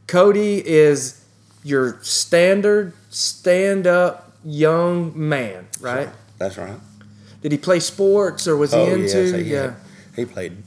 Cody 0.07 0.63
is 0.67 1.25
your 1.63 1.99
standard 2.03 2.93
stand 3.11 3.87
up 3.87 4.37
young 4.45 5.13
man, 5.29 5.67
right? 5.81 6.09
That's 6.39 6.59
right. 6.59 6.79
Did 7.43 7.53
he 7.53 7.59
play 7.59 7.81
sports 7.81 8.47
or 8.47 8.57
was 8.57 8.73
he 8.73 8.79
Oh, 8.79 8.87
into? 8.95 9.23
yes. 9.25 9.35
He, 9.35 9.53
yeah. 9.53 9.75
he 10.17 10.25
played 10.27 10.63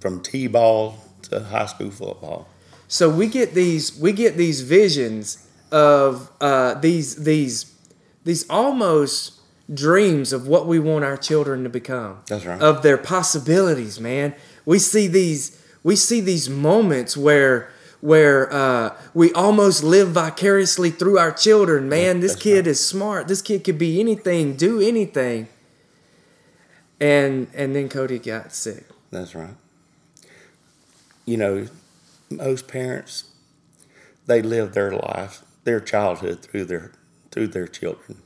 from 0.00 0.20
T-ball 0.20 0.98
to 1.22 1.40
high 1.44 1.66
school 1.66 1.90
football. 1.90 2.48
So 2.88 3.08
we 3.08 3.28
get 3.28 3.54
these 3.54 3.96
we 3.98 4.12
get 4.12 4.36
these 4.36 4.60
visions 4.62 5.46
of 5.70 6.30
uh, 6.40 6.74
these 6.74 7.16
these 7.24 7.72
these 8.24 8.48
almost 8.50 9.40
dreams 9.72 10.32
of 10.32 10.46
what 10.46 10.66
we 10.66 10.78
want 10.78 11.04
our 11.04 11.16
children 11.16 11.62
to 11.64 11.68
become. 11.68 12.20
That's 12.26 12.44
right. 12.44 12.60
Of 12.60 12.82
their 12.82 12.98
possibilities, 12.98 13.98
man. 13.98 14.34
We 14.64 14.78
see 14.78 15.06
these 15.06 15.60
we 15.82 15.96
see 15.96 16.20
these 16.20 16.48
moments 16.48 17.16
where 17.16 17.70
where 18.00 18.52
uh, 18.52 18.94
we 19.14 19.32
almost 19.32 19.82
live 19.82 20.10
vicariously 20.10 20.90
through 20.90 21.18
our 21.18 21.32
children. 21.32 21.88
Man, 21.88 22.20
this 22.20 22.32
that's 22.32 22.42
kid 22.42 22.66
is 22.66 22.84
smart. 22.84 23.28
This 23.28 23.40
kid 23.40 23.64
could 23.64 23.78
be 23.78 23.98
anything, 23.98 24.56
do 24.56 24.80
anything. 24.80 25.48
And 27.00 27.48
and 27.54 27.74
then 27.74 27.88
Cody 27.88 28.18
got 28.18 28.52
sick. 28.52 28.84
That's 29.10 29.34
right. 29.34 29.54
You 31.24 31.38
know, 31.38 31.66
most 32.30 32.68
parents 32.68 33.24
they 34.26 34.42
live 34.42 34.72
their 34.72 34.90
life, 34.92 35.42
their 35.64 35.80
childhood 35.80 36.42
through 36.42 36.66
their 36.66 36.92
through 37.30 37.48
their 37.48 37.66
children, 37.66 38.22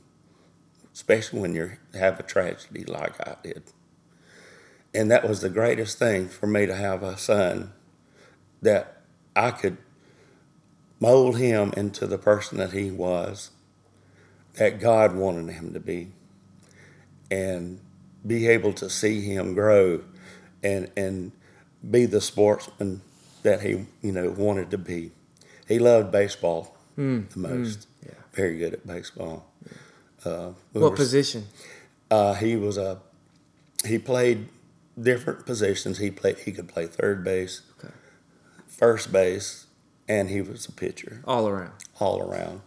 especially 0.99 1.39
when 1.39 1.55
you 1.55 1.71
have 1.93 2.19
a 2.19 2.23
tragedy 2.23 2.83
like 2.83 3.17
I 3.25 3.37
did. 3.41 3.63
And 4.93 5.09
that 5.09 5.25
was 5.25 5.39
the 5.39 5.49
greatest 5.49 5.97
thing 5.97 6.27
for 6.27 6.45
me 6.45 6.65
to 6.65 6.75
have 6.75 7.03
a 7.03 7.17
son 7.17 7.71
that 8.61 9.01
I 9.33 9.51
could 9.51 9.77
mold 10.99 11.37
him 11.37 11.71
into 11.77 12.05
the 12.05 12.17
person 12.17 12.57
that 12.57 12.73
he 12.73 12.91
was, 12.91 13.51
that 14.55 14.81
God 14.81 15.15
wanted 15.15 15.53
him 15.53 15.71
to 15.71 15.79
be, 15.79 16.11
and 17.31 17.79
be 18.27 18.49
able 18.49 18.73
to 18.73 18.89
see 18.89 19.21
him 19.21 19.53
grow 19.53 20.03
and 20.61 20.91
and 20.97 21.31
be 21.89 22.05
the 22.05 22.19
sportsman 22.19 22.99
that 23.43 23.61
he 23.61 23.85
you 24.01 24.11
know 24.11 24.31
wanted 24.31 24.69
to 24.71 24.77
be. 24.77 25.11
He 25.65 25.79
loved 25.79 26.11
baseball 26.11 26.75
hmm. 26.95 27.21
the 27.29 27.39
most. 27.39 27.87
Hmm. 28.01 28.09
yeah. 28.09 28.15
Very 28.33 28.57
good 28.57 28.73
at 28.73 28.85
baseball. 28.85 29.45
Uh, 30.25 30.51
we 30.73 30.81
What 30.81 30.91
were- 30.91 30.97
position? 30.97 31.47
uh, 32.11 32.33
he 32.35 32.55
was 32.55 32.77
a 32.77 32.99
he 33.85 33.97
played 33.97 34.47
different 35.01 35.45
positions. 35.45 35.97
He 35.99 36.11
played 36.11 36.39
he 36.39 36.51
could 36.51 36.67
play 36.67 36.85
third 36.87 37.23
base, 37.23 37.61
Okay. 37.79 37.93
first 38.67 39.11
base, 39.11 39.65
and 40.07 40.29
he 40.29 40.41
was 40.41 40.65
a 40.67 40.71
pitcher 40.71 41.21
All 41.25 41.47
around. 41.47 41.71
all 41.99 42.21
around, 42.21 42.61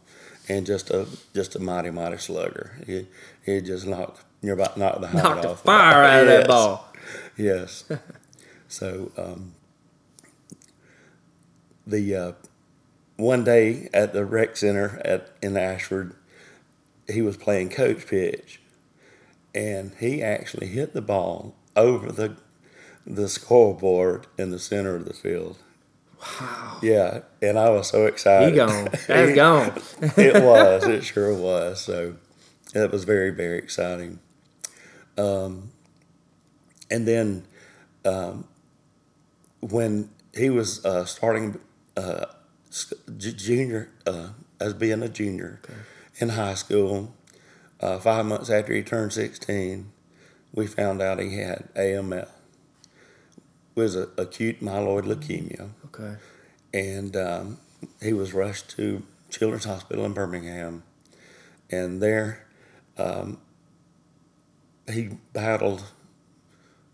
and 0.49 0.65
just 0.65 0.91
a 0.91 1.07
just 1.35 1.55
a 1.55 1.59
mighty 1.59 1.91
mighty 1.91 2.17
slugger. 2.19 2.79
He 2.87 3.07
he 3.45 3.61
just 3.61 3.87
knocked 3.87 4.23
you're 4.41 4.55
about 4.55 4.77
knocked 4.79 5.01
the 5.03 5.13
Knocked 5.13 5.43
the 5.43 5.51
off 5.51 5.63
fire 5.65 6.03
out 6.05 6.23
of 6.23 6.27
that 6.29 6.47
ball. 6.49 6.89
Yes. 7.37 7.85
so 8.69 9.13
um, 9.19 9.53
the 11.87 12.15
uh, 12.17 12.33
one 13.17 13.45
day 13.45 13.89
at 13.93 14.13
the 14.13 14.25
rec 14.25 14.57
center 14.57 15.01
at 15.05 15.29
in 15.43 15.57
Ashford, 15.57 16.15
he 17.09 17.23
was 17.23 17.37
playing 17.37 17.71
coach 17.71 18.07
pitch, 18.07 18.61
and 19.55 19.93
he 19.99 20.23
actually 20.23 20.69
hit 20.69 20.95
the 20.95 21.03
ball 21.03 21.55
over 21.77 22.11
the 22.11 22.37
the 23.07 23.29
scoreboard 23.29 24.27
in 24.39 24.51
the 24.51 24.59
center 24.59 24.95
of 24.95 25.05
the 25.05 25.15
field. 25.15 25.59
Wow. 26.21 26.79
Yeah, 26.83 27.21
and 27.41 27.59
I 27.59 27.71
was 27.71 27.89
so 27.89 28.07
excited. 28.07 28.51
He 28.51 28.57
gone. 28.57 28.89
That's 29.09 29.35
gone. 29.35 29.73
it 30.17 30.43
was. 30.43 30.85
It 30.85 31.03
sure 31.03 31.35
was. 31.35 31.81
So 31.81 32.15
it 32.75 32.91
was 32.91 33.05
very, 33.05 33.31
very 33.31 33.59
exciting. 33.59 34.21
Um, 35.19 35.73
and 36.91 37.07
then 37.07 37.45
um, 38.05 38.47
when 39.61 40.11
he 40.35 40.49
was 40.49 40.85
uh, 40.85 41.05
starting 41.05 41.59
uh, 41.97 42.27
junior, 43.17 43.91
uh, 44.07 44.29
as 44.61 44.75
being 44.75 45.03
a 45.03 45.09
junior 45.09 45.61
okay. 45.65 45.79
In 46.19 46.31
high 46.31 46.55
school, 46.55 47.15
uh, 47.81 47.99
five 47.99 48.27
months 48.27 48.51
after 48.51 48.75
he 48.75 48.83
turned 48.83 49.13
16, 49.13 49.91
we 50.55 50.67
found 50.67 51.01
out 51.01 51.19
he 51.19 51.39
had 51.39 51.69
AML. 51.75 52.23
It 52.23 52.29
was 53.75 53.97
a, 53.97 54.09
acute 54.19 54.61
myeloid 54.61 55.05
leukemia. 55.05 55.71
Okay. 55.87 56.17
And 56.75 57.17
um, 57.17 57.59
he 58.01 58.13
was 58.13 58.33
rushed 58.33 58.71
to 58.77 59.03
Children's 59.31 59.65
Hospital 59.65 60.05
in 60.05 60.13
Birmingham. 60.13 60.83
And 61.71 62.03
there, 62.03 62.47
um, 62.99 63.39
he 64.91 65.11
battled 65.33 65.85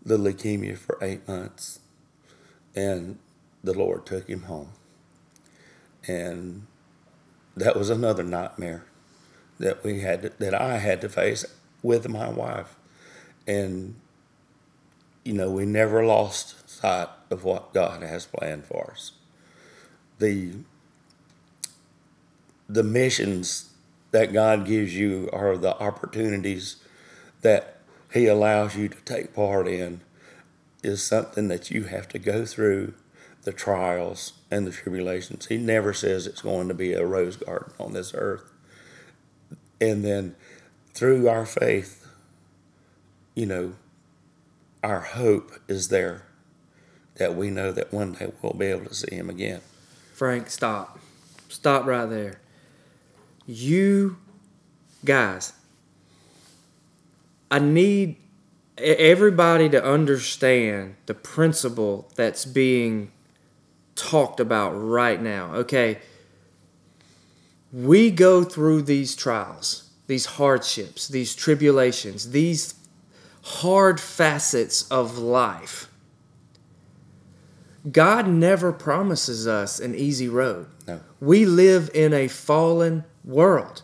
the 0.03 0.17
leukemia 0.17 0.77
for 0.77 0.97
eight 1.01 1.27
months. 1.27 1.79
And 2.75 3.19
the 3.63 3.73
Lord 3.73 4.05
took 4.05 4.29
him 4.29 4.43
home. 4.43 4.69
And 6.07 6.65
that 7.57 7.75
was 7.75 7.89
another 7.89 8.23
nightmare 8.23 8.85
that 9.59 9.83
we 9.83 10.01
had 10.01 10.21
to, 10.23 10.29
that 10.39 10.53
I 10.53 10.77
had 10.77 11.01
to 11.01 11.09
face 11.09 11.45
with 11.83 12.07
my 12.09 12.29
wife, 12.29 12.75
and 13.47 13.95
you 15.23 15.33
know 15.33 15.51
we 15.51 15.65
never 15.65 16.03
lost 16.05 16.69
sight 16.69 17.09
of 17.29 17.43
what 17.43 17.73
God 17.73 18.01
has 18.01 18.25
planned 18.25 18.65
for 18.65 18.91
us. 18.91 19.11
The 20.17 20.53
the 22.67 22.83
missions 22.83 23.71
that 24.11 24.33
God 24.33 24.65
gives 24.65 24.95
you 24.95 25.29
are 25.33 25.57
the 25.57 25.77
opportunities 25.79 26.77
that 27.41 27.77
He 28.13 28.27
allows 28.27 28.75
you 28.75 28.89
to 28.89 29.01
take 29.01 29.33
part 29.33 29.67
in 29.67 30.01
is 30.83 31.03
something 31.03 31.47
that 31.49 31.69
you 31.71 31.83
have 31.85 32.07
to 32.09 32.19
go 32.19 32.45
through 32.45 32.93
the 33.43 33.51
trials 33.51 34.33
and 34.51 34.65
the 34.65 34.71
tribulations. 34.71 35.47
He 35.47 35.57
never 35.57 35.93
says 35.93 36.27
it's 36.27 36.41
going 36.41 36.67
to 36.67 36.73
be 36.73 36.93
a 36.93 37.05
rose 37.05 37.37
garden 37.37 37.73
on 37.79 37.93
this 37.93 38.13
earth. 38.13 38.51
And 39.81 40.03
then 40.03 40.35
through 40.93 41.29
our 41.29 41.45
faith, 41.45 42.07
you 43.35 43.45
know, 43.45 43.73
our 44.83 44.99
hope 45.01 45.51
is 45.67 45.89
there 45.89 46.23
that 47.15 47.35
we 47.35 47.49
know 47.49 47.71
that 47.71 47.93
one 47.93 48.13
day 48.13 48.31
we'll 48.41 48.53
be 48.53 48.67
able 48.67 48.85
to 48.85 48.93
see 48.93 49.15
him 49.15 49.29
again. 49.29 49.61
Frank, 50.13 50.49
stop. 50.49 50.99
Stop 51.49 51.85
right 51.85 52.09
there. 52.09 52.39
You 53.45 54.17
guys, 55.03 55.53
I 57.51 57.59
need 57.59 58.17
everybody 58.77 59.69
to 59.69 59.83
understand 59.83 60.95
the 61.05 61.13
principle 61.13 62.11
that's 62.15 62.45
being 62.45 63.11
talked 63.95 64.39
about 64.39 64.71
right 64.71 65.21
now. 65.21 65.53
Okay, 65.55 65.99
we 67.71 68.11
go 68.11 68.43
through 68.43 68.83
these 68.83 69.15
trials, 69.15 69.89
these 70.07 70.25
hardships, 70.25 71.07
these 71.07 71.35
tribulations, 71.35 72.31
these 72.31 72.73
hard 73.43 73.99
facets 73.99 74.89
of 74.89 75.17
life. 75.17 75.87
God 77.91 78.27
never 78.27 78.71
promises 78.71 79.47
us 79.47 79.79
an 79.79 79.95
easy 79.95 80.27
road. 80.27 80.67
No. 80.87 80.99
We 81.21 81.45
live 81.45 81.89
in 81.93 82.13
a 82.13 82.27
fallen 82.27 83.05
world. 83.23 83.83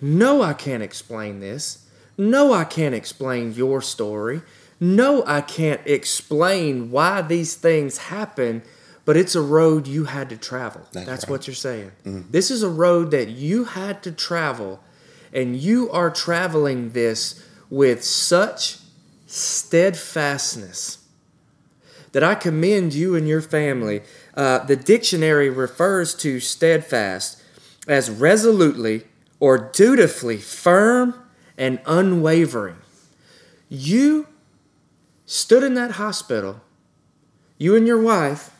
No, 0.00 0.42
I 0.42 0.54
can't 0.54 0.82
explain 0.82 1.40
this. 1.40 1.86
No, 2.16 2.52
I 2.52 2.64
can't 2.64 2.94
explain 2.94 3.52
your 3.52 3.82
story. 3.82 4.42
No, 4.80 5.24
I 5.26 5.40
can't 5.40 5.80
explain 5.84 6.90
why 6.90 7.22
these 7.22 7.54
things 7.54 7.98
happen 7.98 8.62
but 9.08 9.16
it's 9.16 9.34
a 9.34 9.40
road 9.40 9.86
you 9.86 10.04
had 10.04 10.28
to 10.28 10.36
travel. 10.36 10.82
That's, 10.92 11.06
That's 11.06 11.24
right. 11.24 11.30
what 11.30 11.46
you're 11.46 11.54
saying. 11.54 11.92
Mm-hmm. 12.04 12.30
This 12.30 12.50
is 12.50 12.62
a 12.62 12.68
road 12.68 13.10
that 13.12 13.30
you 13.30 13.64
had 13.64 14.02
to 14.02 14.12
travel, 14.12 14.80
and 15.32 15.56
you 15.56 15.90
are 15.92 16.10
traveling 16.10 16.90
this 16.90 17.42
with 17.70 18.04
such 18.04 18.76
steadfastness 19.26 20.98
that 22.12 22.22
I 22.22 22.34
commend 22.34 22.92
you 22.92 23.16
and 23.16 23.26
your 23.26 23.40
family. 23.40 24.02
Uh, 24.34 24.58
the 24.66 24.76
dictionary 24.76 25.48
refers 25.48 26.14
to 26.16 26.38
steadfast 26.38 27.42
as 27.86 28.10
resolutely 28.10 29.04
or 29.40 29.56
dutifully 29.56 30.36
firm 30.36 31.14
and 31.56 31.80
unwavering. 31.86 32.76
You 33.70 34.26
stood 35.24 35.62
in 35.62 35.72
that 35.76 35.92
hospital, 35.92 36.60
you 37.56 37.74
and 37.74 37.86
your 37.86 38.02
wife, 38.02 38.50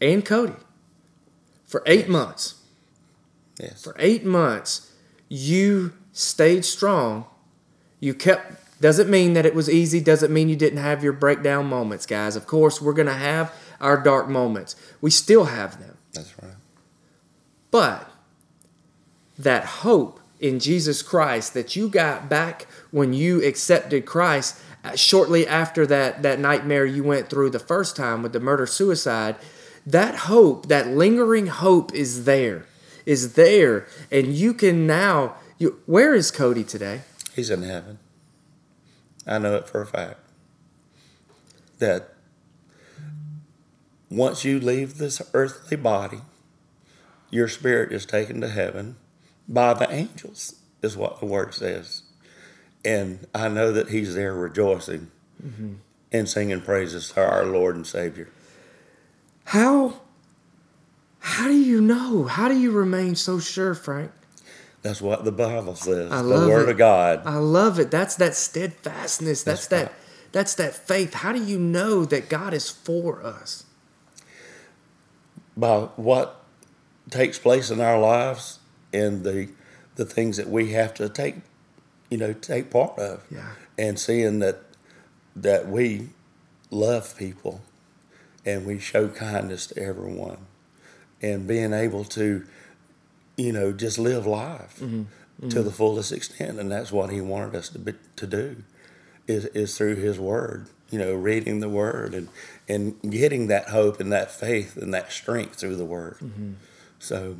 and 0.00 0.24
Cody 0.24 0.54
for 1.66 1.82
eight 1.86 2.08
months. 2.08 2.54
Yes. 3.60 3.82
For 3.82 3.94
eight 3.98 4.24
months, 4.24 4.92
you 5.28 5.92
stayed 6.12 6.64
strong. 6.64 7.26
You 8.00 8.14
kept, 8.14 8.80
doesn't 8.80 9.10
mean 9.10 9.32
that 9.34 9.44
it 9.44 9.54
was 9.54 9.68
easy, 9.68 10.00
doesn't 10.00 10.32
mean 10.32 10.48
you 10.48 10.56
didn't 10.56 10.78
have 10.78 11.02
your 11.02 11.12
breakdown 11.12 11.66
moments, 11.66 12.06
guys. 12.06 12.36
Of 12.36 12.46
course, 12.46 12.80
we're 12.80 12.92
going 12.92 13.06
to 13.06 13.14
have 13.14 13.52
our 13.80 14.00
dark 14.00 14.28
moments. 14.28 14.76
We 15.00 15.10
still 15.10 15.46
have 15.46 15.78
them. 15.80 15.96
That's 16.12 16.32
right. 16.42 16.54
But 17.70 18.10
that 19.38 19.64
hope 19.64 20.20
in 20.40 20.60
Jesus 20.60 21.02
Christ 21.02 21.54
that 21.54 21.76
you 21.76 21.88
got 21.88 22.28
back 22.28 22.66
when 22.90 23.12
you 23.12 23.44
accepted 23.44 24.06
Christ 24.06 24.60
uh, 24.84 24.94
shortly 24.94 25.46
after 25.46 25.86
that, 25.86 26.22
that 26.22 26.38
nightmare 26.38 26.84
you 26.84 27.02
went 27.02 27.28
through 27.28 27.50
the 27.50 27.58
first 27.58 27.96
time 27.96 28.22
with 28.22 28.32
the 28.32 28.40
murder 28.40 28.66
suicide 28.66 29.36
that 29.92 30.14
hope, 30.14 30.68
that 30.68 30.88
lingering 30.88 31.46
hope 31.46 31.94
is 31.94 32.24
there, 32.24 32.66
is 33.06 33.34
there. 33.34 33.86
And 34.10 34.34
you 34.34 34.52
can 34.52 34.86
now, 34.86 35.36
you, 35.58 35.80
where 35.86 36.14
is 36.14 36.30
Cody 36.30 36.64
today? 36.64 37.02
He's 37.34 37.50
in 37.50 37.62
heaven. 37.62 37.98
I 39.26 39.38
know 39.38 39.56
it 39.56 39.68
for 39.68 39.80
a 39.80 39.86
fact. 39.86 40.20
That 41.78 42.14
once 44.10 44.44
you 44.44 44.58
leave 44.58 44.98
this 44.98 45.22
earthly 45.32 45.76
body, 45.76 46.20
your 47.30 47.48
spirit 47.48 47.92
is 47.92 48.06
taken 48.06 48.40
to 48.40 48.48
heaven 48.48 48.96
by 49.48 49.74
the 49.74 49.90
angels, 49.90 50.56
is 50.82 50.96
what 50.96 51.20
the 51.20 51.26
word 51.26 51.54
says. 51.54 52.02
And 52.84 53.26
I 53.34 53.48
know 53.48 53.72
that 53.72 53.88
he's 53.88 54.14
there 54.14 54.34
rejoicing 54.34 55.10
mm-hmm. 55.42 55.74
and 56.12 56.28
singing 56.28 56.60
praises 56.60 57.12
to 57.12 57.20
our 57.20 57.44
Lord 57.44 57.76
and 57.76 57.86
Savior. 57.86 58.28
How 59.48 60.00
how 61.20 61.46
do 61.46 61.56
you 61.56 61.80
know? 61.80 62.24
How 62.24 62.48
do 62.48 62.58
you 62.58 62.70
remain 62.70 63.14
so 63.14 63.40
sure, 63.40 63.74
Frank? 63.74 64.12
That's 64.82 65.00
what 65.00 65.24
the 65.24 65.32
Bible 65.32 65.74
says. 65.74 66.12
I 66.12 66.20
love 66.20 66.42
the 66.42 66.48
Word 66.48 66.68
it. 66.68 66.72
of 66.72 66.78
God. 66.78 67.22
I 67.24 67.36
love 67.36 67.78
it. 67.78 67.90
That's 67.90 68.16
that 68.16 68.34
steadfastness. 68.34 69.42
That's, 69.42 69.66
that's 69.66 69.90
that 69.90 69.98
that's 70.32 70.54
that 70.56 70.74
faith. 70.74 71.14
How 71.14 71.32
do 71.32 71.42
you 71.42 71.58
know 71.58 72.04
that 72.04 72.28
God 72.28 72.52
is 72.52 72.68
for 72.68 73.24
us? 73.24 73.64
By 75.56 75.88
what 75.96 76.44
takes 77.10 77.38
place 77.38 77.70
in 77.70 77.80
our 77.80 77.98
lives 77.98 78.58
and 78.92 79.24
the 79.24 79.48
the 79.94 80.04
things 80.04 80.36
that 80.36 80.48
we 80.48 80.72
have 80.72 80.92
to 80.94 81.08
take 81.08 81.36
you 82.10 82.18
know, 82.18 82.32
take 82.32 82.70
part 82.70 82.98
of. 82.98 83.24
Yeah. 83.30 83.52
And 83.78 83.98
seeing 83.98 84.40
that 84.40 84.62
that 85.34 85.68
we 85.68 86.10
love 86.70 87.16
people 87.16 87.62
and 88.48 88.64
we 88.64 88.78
show 88.78 89.08
kindness 89.08 89.66
to 89.66 89.78
everyone 89.78 90.38
and 91.20 91.46
being 91.46 91.74
able 91.74 92.02
to 92.02 92.44
you 93.36 93.52
know 93.52 93.72
just 93.72 93.98
live 93.98 94.26
life 94.26 94.78
mm-hmm. 94.80 95.00
Mm-hmm. 95.00 95.48
to 95.50 95.62
the 95.62 95.70
fullest 95.70 96.12
extent 96.12 96.58
and 96.58 96.72
that's 96.72 96.90
what 96.90 97.10
he 97.10 97.20
wanted 97.20 97.54
us 97.54 97.68
to 97.70 97.78
be, 97.78 97.92
to 98.16 98.26
do 98.26 98.64
is 99.26 99.44
is 99.46 99.76
through 99.76 99.96
his 99.96 100.18
word 100.18 100.66
you 100.90 100.98
know 100.98 101.14
reading 101.14 101.60
the 101.60 101.68
word 101.68 102.14
and 102.14 102.28
and 102.68 102.96
getting 103.10 103.48
that 103.48 103.68
hope 103.68 104.00
and 104.00 104.10
that 104.12 104.30
faith 104.30 104.76
and 104.76 104.94
that 104.94 105.12
strength 105.12 105.56
through 105.56 105.76
the 105.76 105.84
word 105.84 106.16
mm-hmm. 106.22 106.52
so 106.98 107.36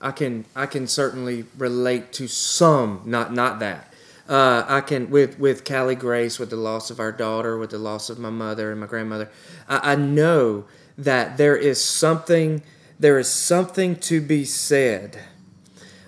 I 0.00 0.10
can 0.10 0.46
I 0.56 0.66
can 0.66 0.88
certainly 0.88 1.44
relate 1.56 2.12
to 2.14 2.26
some 2.26 3.02
not 3.04 3.32
not 3.32 3.60
that 3.60 3.89
uh, 4.30 4.64
I 4.68 4.80
can 4.80 5.10
with 5.10 5.40
with 5.40 5.64
Callie 5.64 5.96
Grace, 5.96 6.38
with 6.38 6.50
the 6.50 6.56
loss 6.56 6.90
of 6.90 7.00
our 7.00 7.10
daughter, 7.10 7.58
with 7.58 7.70
the 7.70 7.78
loss 7.78 8.08
of 8.08 8.18
my 8.18 8.30
mother 8.30 8.70
and 8.70 8.80
my 8.80 8.86
grandmother. 8.86 9.28
I, 9.68 9.92
I 9.92 9.96
know 9.96 10.66
that 10.96 11.36
there 11.36 11.56
is 11.56 11.82
something 11.82 12.62
there 12.98 13.18
is 13.18 13.28
something 13.28 13.96
to 13.96 14.20
be 14.20 14.44
said 14.44 15.18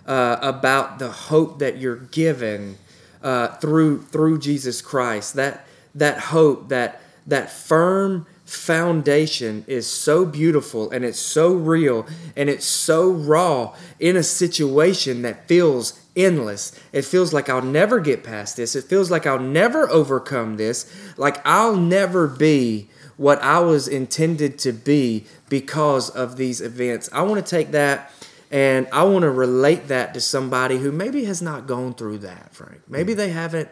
uh, 0.07 0.39
about 0.41 1.01
the 1.01 1.11
hope 1.11 1.59
that 1.59 1.79
you're 1.79 1.97
given 1.97 2.79
uh, 3.23 3.49
through 3.57 4.03
through 4.05 4.39
Jesus 4.39 4.81
Christ. 4.81 5.35
That 5.35 5.67
that 5.95 6.19
hope, 6.19 6.69
that 6.69 7.01
that 7.27 7.51
firm 7.51 8.27
foundation 8.45 9.65
is 9.67 9.87
so 9.87 10.27
beautiful 10.27 10.91
and 10.91 11.05
it's 11.05 11.19
so 11.19 11.55
real 11.55 12.07
and 12.37 12.51
it's 12.51 12.67
so 12.67 13.11
raw 13.11 13.75
in 13.99 14.15
a 14.15 14.23
situation 14.23 15.23
that 15.23 15.49
feels 15.49 16.02
endless. 16.17 16.79
It 16.93 17.05
feels 17.05 17.33
like 17.33 17.49
I'll 17.49 17.63
never 17.63 18.01
get 18.01 18.25
past 18.25 18.57
this. 18.57 18.77
It 18.77 18.85
feels 18.85 19.11
like 19.11 19.27
I'll 19.27 19.39
never 19.39 19.89
overcome 19.91 20.57
this. 20.57 20.91
Like 21.17 21.41
I'll 21.47 21.77
never 21.77 22.27
be 22.27 22.89
what 23.17 23.41
I 23.43 23.61
was 23.61 23.89
intended 23.89 24.59
to 24.61 24.73
be 24.73 25.27
because 25.49 26.11
of 26.11 26.37
these 26.37 26.61
events. 26.61 27.09
I 27.13 27.23
want 27.23 27.45
to 27.45 27.51
take 27.51 27.71
that 27.73 28.11
and 28.51 28.87
I 28.93 29.05
want 29.05 29.23
to 29.23 29.31
relate 29.31 29.89
that 29.89 30.13
to 30.15 30.21
somebody 30.21 30.79
who 30.79 30.93
maybe 30.93 31.25
has 31.25 31.41
not 31.41 31.67
gone 31.67 31.95
through 31.95 32.19
that, 32.19 32.55
Frank. 32.55 32.83
Maybe 32.87 33.15
they 33.15 33.31
haven't 33.31 33.71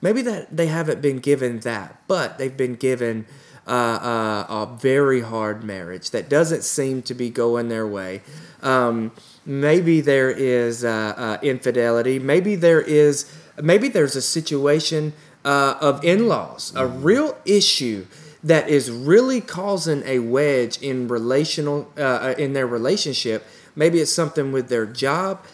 maybe 0.00 0.22
that 0.22 0.56
they 0.56 0.66
haven't 0.66 1.02
been 1.02 1.18
given 1.18 1.60
that, 1.60 2.00
but 2.08 2.38
they've 2.38 2.56
been 2.56 2.74
given 2.74 3.26
uh, 3.66 3.70
uh, 3.70 4.46
a 4.48 4.76
very 4.78 5.20
hard 5.20 5.62
marriage 5.62 6.10
that 6.10 6.28
doesn't 6.28 6.64
seem 6.64 7.02
to 7.02 7.14
be 7.14 7.30
going 7.30 7.68
their 7.68 7.86
way. 7.86 8.22
Um, 8.62 9.12
maybe 9.44 10.00
there 10.00 10.30
is 10.30 10.84
uh, 10.84 11.14
uh 11.16 11.38
infidelity. 11.42 12.18
Maybe 12.18 12.56
there 12.56 12.80
is. 12.80 13.30
Maybe 13.60 13.88
there's 13.88 14.16
a 14.16 14.22
situation 14.22 15.12
uh, 15.44 15.74
of 15.80 16.02
in-laws, 16.04 16.72
a 16.74 16.86
real 16.86 17.36
issue 17.44 18.06
that 18.42 18.68
is 18.68 18.90
really 18.90 19.40
causing 19.40 20.02
a 20.04 20.18
wedge 20.20 20.80
in 20.80 21.06
relational 21.06 21.92
uh, 21.98 22.34
in 22.38 22.54
their 22.54 22.66
relationship. 22.66 23.46
Maybe 23.76 24.00
it's 24.00 24.12
something 24.12 24.52
with 24.52 24.68
their 24.68 24.86
job. 24.86 25.44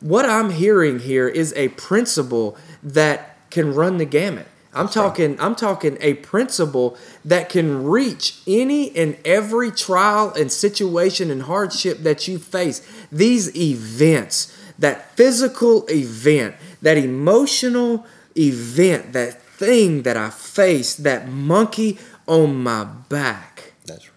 what 0.00 0.26
I'm 0.26 0.50
hearing 0.50 0.98
here 0.98 1.28
is 1.28 1.54
a 1.56 1.68
principle 1.68 2.58
that 2.82 3.38
can 3.50 3.74
run 3.74 3.98
the 3.98 4.04
gamut. 4.04 4.48
I'm 4.74 4.88
talking 4.88 5.40
I'm 5.40 5.54
talking 5.54 5.96
a 6.00 6.14
principle 6.14 6.96
that 7.24 7.48
can 7.48 7.84
reach 7.84 8.40
any 8.46 8.94
and 8.96 9.16
every 9.24 9.70
trial 9.70 10.32
and 10.34 10.50
situation 10.50 11.30
and 11.30 11.42
hardship 11.42 11.98
that 11.98 12.26
you 12.26 12.38
face. 12.38 12.86
These 13.10 13.56
events, 13.56 14.56
that 14.78 15.16
physical 15.16 15.86
event, 15.88 16.56
that 16.82 16.96
emotional 16.96 18.04
event, 18.36 19.12
that 19.12 19.40
thing 19.40 20.02
that 20.02 20.16
I 20.16 20.30
face, 20.30 20.94
that 20.96 21.28
monkey 21.28 21.98
on 22.26 22.62
my 22.62 22.84
back. 22.84 23.74
That's 23.86 24.08
right. 24.08 24.14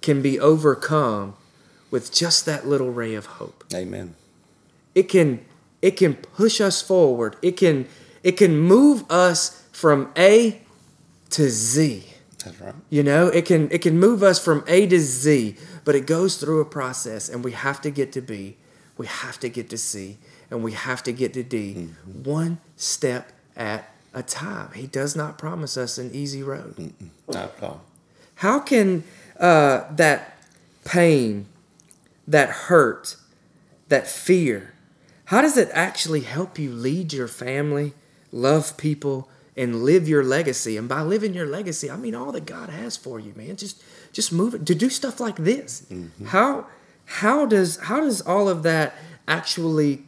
Can 0.00 0.22
be 0.22 0.38
overcome 0.38 1.34
with 1.90 2.12
just 2.12 2.46
that 2.46 2.66
little 2.66 2.90
ray 2.90 3.14
of 3.14 3.26
hope. 3.26 3.64
Amen. 3.74 4.14
It 4.94 5.04
can 5.04 5.44
it 5.82 5.92
can 5.92 6.14
push 6.14 6.60
us 6.60 6.82
forward. 6.82 7.36
It 7.42 7.56
can 7.56 7.86
it 8.22 8.32
can 8.32 8.58
move 8.58 9.10
us 9.10 9.66
from 9.72 10.12
A 10.16 10.60
to 11.30 11.48
Z. 11.48 12.04
That's 12.44 12.60
right. 12.60 12.74
You 12.88 13.02
know, 13.02 13.28
it 13.28 13.44
can 13.44 13.70
it 13.70 13.82
can 13.82 13.98
move 13.98 14.22
us 14.22 14.42
from 14.42 14.64
A 14.66 14.86
to 14.86 14.98
Z, 14.98 15.56
but 15.84 15.94
it 15.94 16.06
goes 16.06 16.36
through 16.36 16.60
a 16.60 16.64
process 16.64 17.28
and 17.28 17.44
we 17.44 17.52
have 17.52 17.80
to 17.82 17.90
get 17.90 18.12
to 18.12 18.20
B, 18.20 18.56
we 18.96 19.06
have 19.06 19.38
to 19.40 19.48
get 19.48 19.70
to 19.70 19.78
C, 19.78 20.18
and 20.50 20.62
we 20.62 20.72
have 20.72 21.02
to 21.04 21.12
get 21.12 21.34
to 21.34 21.42
D 21.42 21.74
mm-hmm. 21.74 22.22
one 22.22 22.58
step 22.76 23.32
at 23.56 23.92
a 24.14 24.22
time. 24.22 24.72
He 24.74 24.86
does 24.86 25.14
not 25.14 25.38
promise 25.38 25.76
us 25.76 25.98
an 25.98 26.10
easy 26.12 26.42
road. 26.42 26.76
Mm-mm, 26.76 27.10
not 27.28 27.56
at 27.56 27.62
all. 27.62 27.82
How 28.36 28.58
can 28.58 29.04
uh, 29.38 29.84
that 29.92 30.36
pain, 30.84 31.46
that 32.26 32.48
hurt, 32.48 33.16
that 33.88 34.06
fear, 34.06 34.72
how 35.26 35.42
does 35.42 35.56
it 35.56 35.68
actually 35.72 36.22
help 36.22 36.58
you 36.58 36.72
lead 36.72 37.12
your 37.12 37.28
family 37.28 37.92
love 38.32 38.76
people, 38.76 39.28
and 39.56 39.82
live 39.82 40.08
your 40.08 40.24
legacy. 40.24 40.76
And 40.76 40.88
by 40.88 41.02
living 41.02 41.34
your 41.34 41.46
legacy, 41.46 41.90
I 41.90 41.96
mean 41.96 42.14
all 42.14 42.32
that 42.32 42.46
God 42.46 42.70
has 42.70 42.96
for 42.96 43.18
you, 43.20 43.32
man. 43.36 43.56
Just 43.56 43.82
just 44.12 44.32
move 44.32 44.54
it 44.54 44.66
to 44.66 44.74
do 44.74 44.88
stuff 44.88 45.20
like 45.20 45.36
this. 45.36 45.86
Mm-hmm. 45.90 46.26
How 46.26 46.66
how 47.04 47.46
does 47.46 47.76
how 47.78 48.00
does 48.00 48.20
all 48.20 48.48
of 48.48 48.62
that 48.62 48.94
actually 49.28 50.04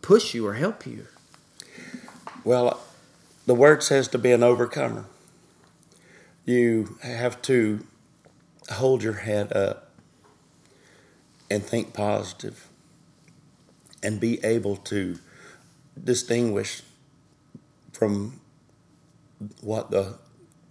push 0.00 0.34
you 0.34 0.46
or 0.46 0.54
help 0.54 0.86
you? 0.86 1.06
Well, 2.44 2.80
the 3.46 3.54
word 3.54 3.82
says 3.82 4.08
to 4.08 4.18
be 4.18 4.32
an 4.32 4.42
overcomer. 4.42 5.04
You 6.44 6.98
have 7.02 7.40
to 7.42 7.86
hold 8.70 9.02
your 9.02 9.12
head 9.12 9.52
up 9.52 9.90
and 11.50 11.62
think 11.62 11.92
positive 11.92 12.66
and 14.02 14.18
be 14.18 14.42
able 14.44 14.76
to 14.76 15.18
distinguish 16.02 16.82
from 18.02 18.40
what 19.60 19.92
the 19.92 20.18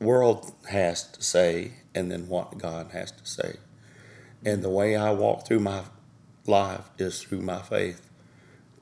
world 0.01 0.53
has 0.69 1.09
to 1.11 1.23
say 1.23 1.71
and 1.95 2.11
then 2.11 2.27
what 2.27 2.57
God 2.57 2.91
has 2.91 3.09
to 3.09 3.25
say. 3.25 3.55
And 4.43 4.61
the 4.61 4.69
way 4.69 4.97
I 4.97 5.11
walk 5.11 5.47
through 5.47 5.61
my 5.61 5.83
life 6.45 6.89
is 6.97 7.23
through 7.23 7.39
my 7.39 7.61
faith, 7.61 8.05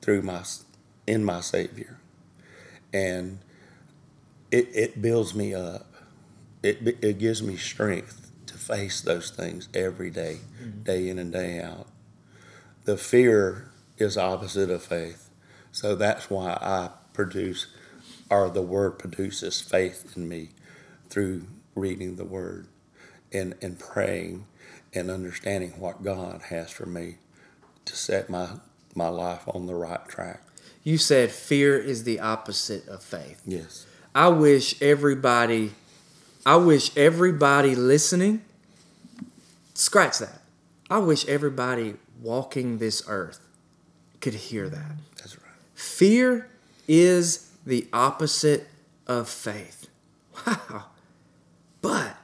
through 0.02 0.22
my 0.22 0.42
in 1.06 1.24
my 1.24 1.40
Savior. 1.40 2.00
And 2.92 3.38
it, 4.50 4.68
it 4.74 5.00
builds 5.00 5.32
me 5.32 5.54
up. 5.54 5.86
It, 6.64 6.98
it 7.00 7.20
gives 7.20 7.44
me 7.44 7.54
strength 7.54 8.32
to 8.46 8.54
face 8.54 9.00
those 9.00 9.30
things 9.30 9.68
every 9.72 10.10
day, 10.10 10.38
mm-hmm. 10.60 10.82
day 10.82 11.08
in 11.08 11.20
and 11.20 11.30
day 11.30 11.62
out. 11.62 11.86
The 12.82 12.96
fear 12.96 13.70
is 13.96 14.18
opposite 14.18 14.70
of 14.70 14.82
faith. 14.82 15.30
So 15.70 15.94
that's 15.94 16.28
why 16.28 16.58
I 16.60 16.90
produce 17.12 17.68
or 18.30 18.48
the 18.48 18.62
word 18.62 18.98
produces 18.98 19.60
faith 19.60 20.14
in 20.16 20.28
me 20.28 20.50
through 21.08 21.46
reading 21.74 22.16
the 22.16 22.24
word 22.24 22.68
and, 23.32 23.54
and 23.60 23.78
praying 23.78 24.46
and 24.94 25.10
understanding 25.10 25.72
what 25.78 26.02
God 26.02 26.42
has 26.48 26.70
for 26.70 26.86
me 26.86 27.16
to 27.84 27.96
set 27.96 28.30
my, 28.30 28.48
my 28.94 29.08
life 29.08 29.42
on 29.48 29.66
the 29.66 29.74
right 29.74 30.06
track. 30.08 30.42
You 30.82 30.96
said 30.96 31.30
fear 31.30 31.76
is 31.76 32.04
the 32.04 32.20
opposite 32.20 32.88
of 32.88 33.02
faith. 33.02 33.42
Yes. 33.44 33.86
I 34.14 34.28
wish 34.28 34.80
everybody 34.80 35.72
I 36.44 36.56
wish 36.56 36.96
everybody 36.96 37.74
listening 37.74 38.42
scratch 39.74 40.18
that. 40.18 40.40
I 40.88 40.98
wish 40.98 41.26
everybody 41.26 41.96
walking 42.22 42.78
this 42.78 43.02
earth 43.06 43.40
could 44.20 44.34
hear 44.34 44.68
that. 44.68 44.92
That's 45.16 45.36
right. 45.36 45.52
Fear 45.74 46.48
is 46.88 47.49
the 47.64 47.88
opposite 47.92 48.68
of 49.06 49.28
faith. 49.28 49.88
Wow. 50.46 50.86
But 51.82 52.16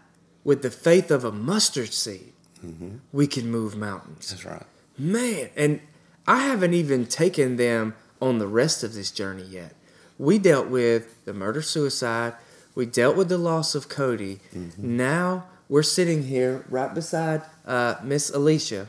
with 0.44 0.62
the 0.62 0.70
faith 0.70 1.10
of 1.10 1.24
a 1.24 1.32
mustard 1.32 1.92
seed, 1.92 2.32
mm-hmm. 2.64 2.96
we 3.12 3.26
can 3.26 3.50
move 3.50 3.76
mountains. 3.76 4.30
That's 4.30 4.44
right. 4.44 4.62
Man, 4.98 5.50
and 5.56 5.80
I 6.26 6.42
haven't 6.42 6.74
even 6.74 7.06
taken 7.06 7.56
them 7.56 7.94
on 8.20 8.38
the 8.38 8.46
rest 8.46 8.82
of 8.82 8.94
this 8.94 9.10
journey 9.10 9.42
yet. 9.42 9.74
We 10.18 10.38
dealt 10.38 10.68
with 10.68 11.24
the 11.24 11.34
murder 11.34 11.62
suicide, 11.62 12.34
we 12.74 12.86
dealt 12.86 13.16
with 13.16 13.28
the 13.28 13.38
loss 13.38 13.74
of 13.74 13.88
Cody. 13.88 14.40
Mm-hmm. 14.54 14.96
Now 14.96 15.46
we're 15.68 15.82
sitting 15.82 16.24
here 16.24 16.64
right 16.68 16.94
beside 16.94 17.42
uh, 17.66 17.96
Miss 18.02 18.30
Alicia, 18.30 18.88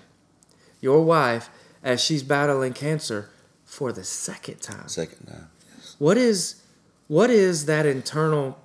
your 0.79 1.03
wife, 1.03 1.49
as 1.83 2.01
she's 2.01 2.23
battling 2.23 2.73
cancer 2.73 3.29
for 3.65 3.91
the 3.91 4.03
second 4.03 4.61
time. 4.61 4.87
Second 4.87 5.25
time. 5.25 5.49
What 5.97 6.17
is 6.17 6.61
what 7.07 7.29
is 7.29 7.65
that 7.65 7.85
internal 7.85 8.59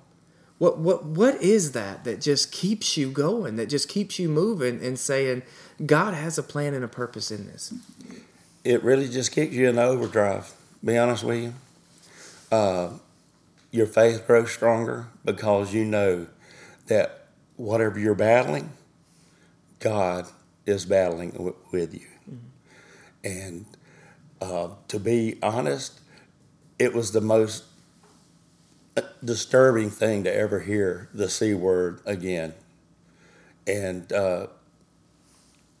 what 0.57 0.77
what 0.77 1.05
what 1.05 1.35
is 1.41 1.71
that 1.73 2.03
that 2.03 2.21
just 2.21 2.51
keeps 2.51 2.95
you 2.95 3.09
going, 3.09 3.55
that 3.55 3.67
just 3.67 3.89
keeps 3.89 4.19
you 4.19 4.29
moving 4.29 4.83
and 4.83 4.97
saying 4.97 5.43
God 5.85 6.13
has 6.13 6.37
a 6.37 6.43
plan 6.43 6.73
and 6.73 6.83
a 6.83 6.87
purpose 6.87 7.31
in 7.31 7.47
this? 7.47 7.73
It 8.63 8.83
really 8.83 9.09
just 9.09 9.31
kicks 9.31 9.53
you 9.53 9.67
in 9.67 9.75
the 9.75 9.83
overdrive. 9.83 10.53
Be 10.83 10.97
honest 10.97 11.23
with 11.23 11.43
you. 11.43 11.53
Uh, 12.51 12.91
your 13.71 13.87
faith 13.87 14.25
grows 14.27 14.51
stronger 14.51 15.07
because 15.25 15.73
you 15.73 15.83
know 15.83 16.27
that 16.87 17.25
whatever 17.57 17.99
you're 17.99 18.15
battling, 18.15 18.69
God 19.79 20.27
is 20.65 20.85
battling 20.85 21.31
w- 21.31 21.55
with 21.71 21.93
you. 21.93 22.07
Mm-hmm. 22.29 23.25
And 23.25 23.65
uh, 24.41 24.69
to 24.89 24.99
be 24.99 25.39
honest, 25.41 25.99
it 26.83 26.93
was 26.93 27.13
the 27.13 27.21
most 27.21 27.63
disturbing 29.23 29.89
thing 29.89 30.25
to 30.25 30.35
ever 30.35 30.59
hear 30.59 31.09
the 31.13 31.29
C 31.29 31.53
word 31.53 32.01
again. 32.05 32.53
And, 33.65 34.11
uh, 34.11 34.47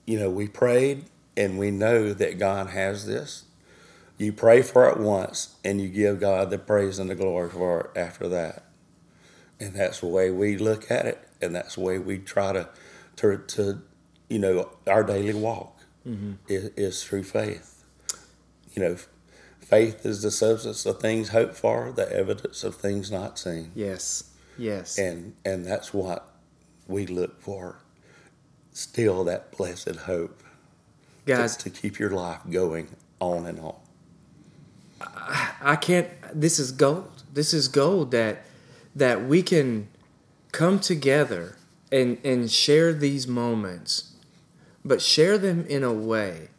you 0.05 0.17
know, 0.17 0.29
we 0.29 0.47
prayed 0.47 1.05
and 1.35 1.59
we 1.59 1.71
know 1.71 2.13
that 2.13 2.39
God 2.39 2.69
has 2.69 3.05
this. 3.05 3.43
You 4.17 4.31
pray 4.31 4.61
for 4.61 4.87
it 4.87 4.97
once 4.97 5.55
and 5.65 5.81
you 5.81 5.89
give 5.89 6.21
God 6.21 6.49
the 6.49 6.57
praise 6.57 6.99
and 6.99 7.09
the 7.09 7.15
glory 7.15 7.49
for 7.49 7.81
it 7.81 7.99
after 7.99 8.29
that. 8.29 8.63
And 9.59 9.75
that's 9.75 9.99
the 9.99 10.07
way 10.07 10.31
we 10.31 10.57
look 10.57 10.89
at 10.89 11.05
it. 11.05 11.27
And 11.41 11.53
that's 11.53 11.75
the 11.75 11.81
way 11.81 11.99
we 11.99 12.19
try 12.19 12.53
to, 12.53 12.69
to, 13.17 13.37
to 13.37 13.81
you 14.29 14.39
know, 14.39 14.69
our 14.87 15.03
daily 15.03 15.33
walk 15.33 15.81
mm-hmm. 16.07 16.33
is, 16.47 16.71
is 16.77 17.03
through 17.03 17.23
faith. 17.23 17.83
you 18.73 18.81
know, 18.81 18.97
faith 19.73 20.05
is 20.05 20.21
the 20.21 20.29
substance 20.31 20.85
of 20.85 20.99
things 20.99 21.29
hoped 21.29 21.55
for, 21.55 21.91
the 21.91 22.11
evidence 22.11 22.63
of 22.63 22.75
things 22.75 23.11
not 23.11 23.39
seen. 23.39 23.71
Yes. 23.73 24.25
Yes. 24.57 24.97
And 24.99 25.33
and 25.43 25.65
that's 25.65 25.93
what 25.93 26.29
we 26.87 27.07
look 27.07 27.41
for. 27.41 27.79
Still 28.71 29.23
that 29.23 29.51
blessed 29.57 29.95
hope. 30.11 30.39
to- 30.39 30.45
Guys, 31.25 31.55
to 31.57 31.69
keep 31.69 31.99
your 31.99 32.11
life 32.11 32.41
going 32.49 32.87
on 33.19 33.45
and 33.45 33.59
on. 33.59 33.75
I 35.61 35.75
can't 35.81 36.07
this 36.33 36.59
is 36.59 36.71
gold. 36.71 37.23
This 37.33 37.53
is 37.53 37.67
gold 37.67 38.11
that 38.11 38.43
that 38.95 39.25
we 39.25 39.41
can 39.41 39.87
come 40.51 40.79
together 40.79 41.57
and 41.91 42.17
and 42.23 42.51
share 42.51 42.93
these 42.93 43.27
moments, 43.27 44.13
but 44.85 45.01
share 45.01 45.37
them 45.37 45.65
in 45.67 45.83
a 45.83 45.93
way 45.93 46.49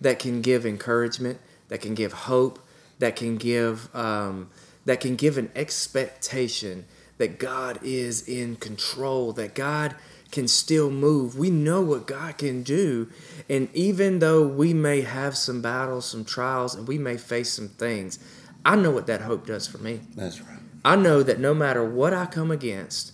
that 0.00 0.18
can 0.18 0.42
give 0.42 0.64
encouragement, 0.66 1.38
that 1.68 1.80
can 1.80 1.94
give 1.94 2.12
hope, 2.12 2.58
that 2.98 3.16
can 3.16 3.36
give 3.36 3.94
um, 3.94 4.50
that 4.84 5.00
can 5.00 5.16
give 5.16 5.36
an 5.38 5.50
expectation 5.54 6.86
that 7.18 7.38
God 7.38 7.78
is 7.82 8.26
in 8.26 8.56
control, 8.56 9.32
that 9.34 9.54
God 9.54 9.94
can 10.30 10.48
still 10.48 10.90
move. 10.90 11.36
We 11.36 11.50
know 11.50 11.80
what 11.80 12.06
God 12.06 12.38
can 12.38 12.62
do. 12.62 13.08
And 13.48 13.68
even 13.74 14.18
though 14.18 14.46
we 14.46 14.72
may 14.72 15.00
have 15.02 15.36
some 15.36 15.60
battles, 15.60 16.06
some 16.06 16.24
trials, 16.24 16.74
and 16.74 16.86
we 16.86 16.98
may 16.98 17.16
face 17.16 17.52
some 17.52 17.68
things, 17.68 18.18
I 18.64 18.76
know 18.76 18.90
what 18.90 19.06
that 19.06 19.22
hope 19.22 19.46
does 19.46 19.66
for 19.66 19.78
me. 19.78 20.00
That's 20.14 20.40
right. 20.40 20.58
I 20.84 20.96
know 20.96 21.22
that 21.22 21.40
no 21.40 21.54
matter 21.54 21.84
what 21.84 22.14
I 22.14 22.26
come 22.26 22.50
against, 22.50 23.12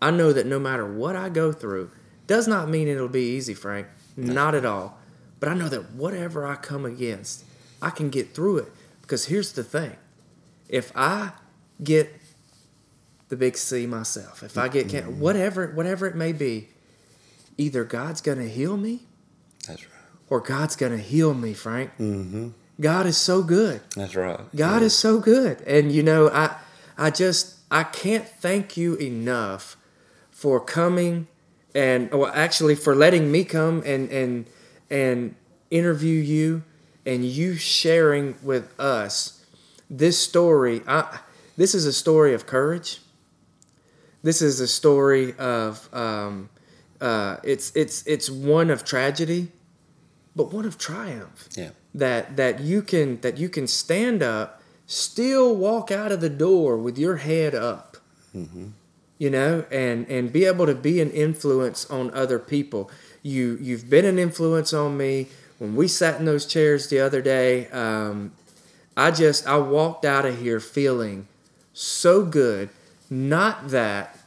I 0.00 0.10
know 0.10 0.32
that 0.32 0.46
no 0.46 0.58
matter 0.58 0.86
what 0.86 1.16
I 1.16 1.28
go 1.28 1.52
through, 1.52 1.90
does 2.26 2.46
not 2.46 2.68
mean 2.68 2.86
it'll 2.86 3.08
be 3.08 3.36
easy, 3.36 3.54
Frank. 3.54 3.86
Not 4.16 4.54
at 4.54 4.64
all. 4.64 4.98
But 5.40 5.48
I 5.48 5.54
know 5.54 5.68
that 5.68 5.92
whatever 5.92 6.44
I 6.44 6.56
come 6.56 6.84
against, 6.84 7.44
I 7.80 7.90
can 7.90 8.10
get 8.10 8.34
through 8.34 8.58
it. 8.58 8.72
Because 9.02 9.26
here's 9.26 9.52
the 9.52 9.64
thing 9.64 9.96
if 10.68 10.92
I 10.94 11.32
get 11.82 12.12
the 13.28 13.36
big 13.36 13.56
C 13.56 13.86
myself, 13.86 14.42
if 14.42 14.58
I 14.58 14.68
get 14.68 14.88
can- 14.88 15.18
whatever 15.20 15.68
whatever 15.68 16.06
it 16.06 16.14
may 16.16 16.32
be, 16.32 16.68
either 17.56 17.84
God's 17.84 18.20
gonna 18.20 18.48
heal 18.48 18.76
me 18.76 19.02
That's 19.66 19.82
right. 19.84 19.92
or 20.28 20.40
God's 20.40 20.76
gonna 20.76 20.98
heal 20.98 21.34
me, 21.34 21.54
Frank. 21.54 21.90
Mm-hmm. 21.98 22.48
God 22.80 23.06
is 23.06 23.16
so 23.16 23.42
good. 23.42 23.80
That's 23.96 24.14
right. 24.14 24.38
God 24.54 24.82
is 24.82 24.96
so 24.96 25.18
good. 25.20 25.60
And 25.62 25.90
you 25.90 26.02
know, 26.02 26.28
I 26.28 26.56
I 26.96 27.10
just 27.10 27.56
I 27.70 27.82
can't 27.84 28.26
thank 28.26 28.76
you 28.76 28.94
enough 28.96 29.76
for 30.30 30.60
coming 30.60 31.26
and 31.74 32.10
well 32.12 32.30
actually 32.34 32.74
for 32.74 32.94
letting 32.94 33.30
me 33.32 33.44
come 33.44 33.82
and 33.84 34.10
and 34.10 34.46
and 34.90 35.34
interview 35.70 36.20
you 36.20 36.62
and 37.06 37.24
you 37.24 37.56
sharing 37.56 38.36
with 38.42 38.78
us 38.80 39.44
this 39.90 40.18
story. 40.18 40.82
I 40.86 41.18
this 41.56 41.74
is 41.74 41.86
a 41.86 41.92
story 41.92 42.34
of 42.34 42.46
courage. 42.46 43.00
This 44.22 44.42
is 44.42 44.60
a 44.60 44.68
story 44.68 45.34
of 45.38 45.88
um, 45.92 46.50
uh, 47.00 47.36
it's 47.42 47.74
it's 47.76 48.06
it's 48.06 48.28
one 48.28 48.70
of 48.70 48.84
tragedy, 48.84 49.48
but 50.34 50.52
one 50.52 50.64
of 50.64 50.76
triumph 50.78 51.48
Yeah. 51.56 51.70
that 51.94 52.36
that 52.36 52.60
you 52.60 52.82
can 52.82 53.20
that 53.20 53.38
you 53.38 53.48
can 53.48 53.66
stand 53.66 54.22
up 54.22 54.60
still 54.86 55.54
walk 55.54 55.90
out 55.92 56.10
of 56.12 56.20
the 56.20 56.30
door 56.30 56.76
with 56.76 56.98
your 56.98 57.16
head 57.16 57.54
up 57.54 57.96
Mm-hmm. 58.36 58.66
you 59.16 59.30
know 59.30 59.64
and 59.70 60.06
and 60.08 60.30
be 60.32 60.44
able 60.44 60.66
to 60.66 60.74
be 60.74 61.00
an 61.00 61.10
influence 61.12 61.88
on 61.90 62.10
other 62.12 62.38
people 62.38 62.90
you 63.22 63.56
you've 63.60 63.88
been 63.88 64.04
an 64.04 64.18
influence 64.18 64.72
on 64.74 64.96
me 64.98 65.28
when 65.58 65.74
we 65.76 65.88
sat 65.88 66.18
in 66.18 66.24
those 66.24 66.46
chairs 66.46 66.88
the 66.88 67.00
other 67.00 67.20
day 67.20 67.68
um, 67.68 68.32
i 68.96 69.10
just 69.10 69.46
i 69.46 69.56
walked 69.56 70.04
out 70.04 70.24
of 70.24 70.38
here 70.40 70.60
feeling 70.60 71.26
so 71.78 72.24
good. 72.24 72.70
Not 73.08 73.68
that 73.68 74.18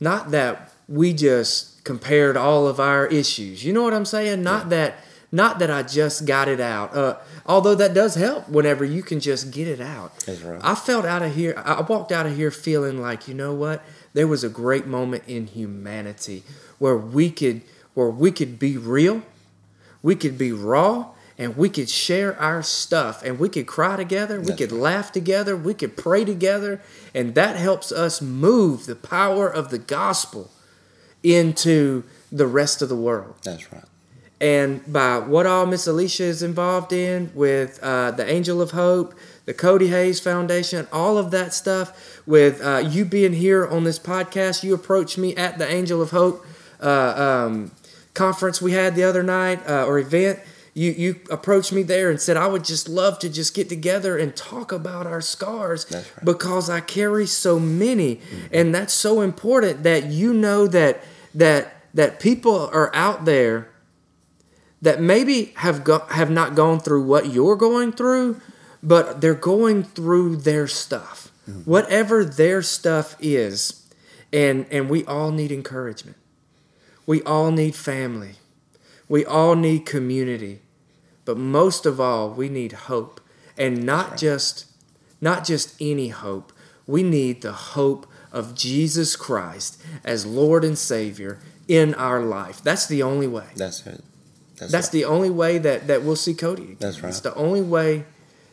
not 0.00 0.32
that 0.32 0.72
we 0.88 1.12
just 1.14 1.84
compared 1.84 2.36
all 2.36 2.66
of 2.66 2.80
our 2.80 3.06
issues. 3.06 3.64
You 3.64 3.72
know 3.72 3.82
what 3.82 3.94
i'm 3.94 4.04
saying? 4.04 4.42
Not 4.42 4.68
that 4.70 4.96
not 5.30 5.60
that 5.60 5.70
i 5.70 5.82
just 5.82 6.26
got 6.26 6.48
it 6.48 6.60
out. 6.60 6.94
Uh, 6.94 7.16
although 7.46 7.74
that 7.76 7.94
does 7.94 8.16
help 8.16 8.48
whenever 8.48 8.84
you 8.84 9.02
can 9.02 9.20
just 9.20 9.52
get 9.52 9.68
it 9.68 9.80
out. 9.80 10.18
That's 10.26 10.42
right. 10.42 10.60
i 10.62 10.74
felt 10.74 11.04
out 11.04 11.22
of 11.22 11.34
here 11.34 11.54
i 11.64 11.80
walked 11.80 12.10
out 12.10 12.26
of 12.26 12.36
here 12.36 12.50
feeling 12.50 13.00
like 13.00 13.28
you 13.28 13.34
know 13.34 13.54
what? 13.54 13.82
There 14.12 14.26
was 14.26 14.42
a 14.42 14.48
great 14.48 14.86
moment 14.86 15.24
in 15.28 15.46
humanity 15.46 16.42
where 16.78 16.96
we 16.96 17.30
could 17.30 17.62
where 17.94 18.10
we 18.10 18.32
could 18.32 18.58
be 18.58 18.76
real 18.76 19.22
we 20.04 20.14
could 20.14 20.36
be 20.38 20.52
raw 20.52 21.06
and 21.36 21.56
we 21.56 21.68
could 21.68 21.88
share 21.88 22.38
our 22.40 22.62
stuff 22.62 23.24
and 23.24 23.40
we 23.40 23.48
could 23.48 23.66
cry 23.66 23.96
together 23.96 24.38
we 24.38 24.46
That's 24.46 24.58
could 24.58 24.72
laugh 24.72 25.10
together 25.10 25.56
we 25.56 25.74
could 25.74 25.96
pray 25.96 26.24
together 26.24 26.80
and 27.12 27.34
that 27.34 27.56
helps 27.56 27.90
us 27.90 28.22
move 28.22 28.86
the 28.86 28.94
power 28.94 29.48
of 29.48 29.70
the 29.70 29.78
gospel 29.78 30.52
into 31.24 32.04
the 32.30 32.46
rest 32.46 32.82
of 32.82 32.88
the 32.88 32.96
world 32.96 33.34
That's 33.42 33.72
right. 33.72 33.84
and 34.40 34.92
by 34.92 35.18
what 35.18 35.46
all 35.46 35.66
Miss 35.66 35.86
Alicia 35.86 36.24
is 36.24 36.42
involved 36.42 36.92
in 36.92 37.32
with 37.34 37.80
uh, 37.82 38.10
the 38.10 38.28
Angel 38.30 38.60
of 38.60 38.72
Hope, 38.72 39.14
the 39.46 39.54
Cody 39.54 39.88
Hayes 39.88 40.20
Foundation, 40.20 40.86
all 40.92 41.16
of 41.16 41.30
that 41.30 41.54
stuff, 41.54 42.20
with 42.26 42.60
uh, 42.62 42.78
you 42.78 43.04
being 43.04 43.32
here 43.32 43.66
on 43.66 43.84
this 43.84 43.98
podcast, 43.98 44.62
you 44.62 44.74
approached 44.74 45.16
me 45.16 45.34
at 45.36 45.58
the 45.58 45.66
Angel 45.68 46.02
of 46.02 46.10
Hope 46.10 46.44
uh, 46.80 47.46
um, 47.46 47.70
conference 48.14 48.62
we 48.62 48.72
had 48.72 48.94
the 48.94 49.04
other 49.04 49.22
night 49.22 49.60
uh, 49.68 49.84
or 49.84 49.98
event. 49.98 50.40
You, 50.72 50.90
you 50.90 51.20
approached 51.30 51.72
me 51.72 51.84
there 51.84 52.10
and 52.10 52.20
said, 52.20 52.36
I 52.36 52.48
would 52.48 52.64
just 52.64 52.88
love 52.88 53.20
to 53.20 53.28
just 53.28 53.54
get 53.54 53.68
together 53.68 54.18
and 54.18 54.34
talk 54.34 54.72
about 54.72 55.06
our 55.06 55.20
scars 55.20 55.86
right. 55.92 56.04
because 56.24 56.68
I 56.68 56.80
carry 56.80 57.26
so 57.26 57.60
many. 57.60 58.20
And 58.50 58.74
that's 58.74 58.92
so 58.92 59.20
important 59.20 59.84
that 59.84 60.06
you 60.06 60.32
know 60.34 60.66
that 60.66 61.04
that 61.32 61.76
that 61.94 62.18
people 62.18 62.68
are 62.72 62.92
out 62.94 63.24
there 63.24 63.68
that 64.82 65.00
maybe 65.00 65.52
have 65.56 65.84
go- 65.84 66.06
have 66.10 66.30
not 66.30 66.54
gone 66.54 66.80
through 66.80 67.04
what 67.04 67.32
you're 67.32 67.56
going 67.56 67.92
through, 67.92 68.40
but 68.82 69.20
they're 69.20 69.34
going 69.34 69.82
through 69.82 70.36
their 70.36 70.66
stuff, 70.66 71.32
whatever 71.64 72.24
their 72.24 72.60
stuff 72.62 73.16
is, 73.20 73.88
and 74.32 74.66
and 74.70 74.90
we 74.90 75.04
all 75.06 75.30
need 75.30 75.50
encouragement. 75.50 76.16
We 77.06 77.22
all 77.22 77.50
need 77.50 77.74
family. 77.74 78.32
We 79.08 79.24
all 79.24 79.54
need 79.54 79.84
community, 79.86 80.60
but 81.24 81.36
most 81.36 81.84
of 81.84 82.00
all, 82.00 82.30
we 82.30 82.48
need 82.48 82.72
hope, 82.72 83.20
and 83.58 83.84
not 83.84 84.16
just 84.16 84.66
not 85.20 85.44
just 85.44 85.74
any 85.80 86.08
hope. 86.08 86.52
We 86.86 87.02
need 87.02 87.42
the 87.42 87.52
hope 87.52 88.06
of 88.32 88.54
Jesus 88.54 89.16
Christ 89.16 89.80
as 90.04 90.26
Lord 90.26 90.64
and 90.64 90.76
Savior 90.76 91.38
in 91.68 91.94
our 91.94 92.20
life. 92.20 92.62
That's 92.62 92.86
the 92.86 93.02
only 93.02 93.26
way. 93.26 93.46
That's 93.56 93.86
it. 93.86 94.02
That's, 94.56 94.72
That's 94.72 94.86
right. 94.88 94.92
the 94.92 95.04
only 95.06 95.30
way 95.30 95.58
that, 95.58 95.86
that 95.86 96.02
we'll 96.02 96.16
see 96.16 96.34
Cody. 96.34 96.62
again. 96.62 96.76
That's 96.78 97.02
right. 97.02 97.08
It's 97.08 97.20
the 97.20 97.34
only 97.34 97.62
way 97.62 98.04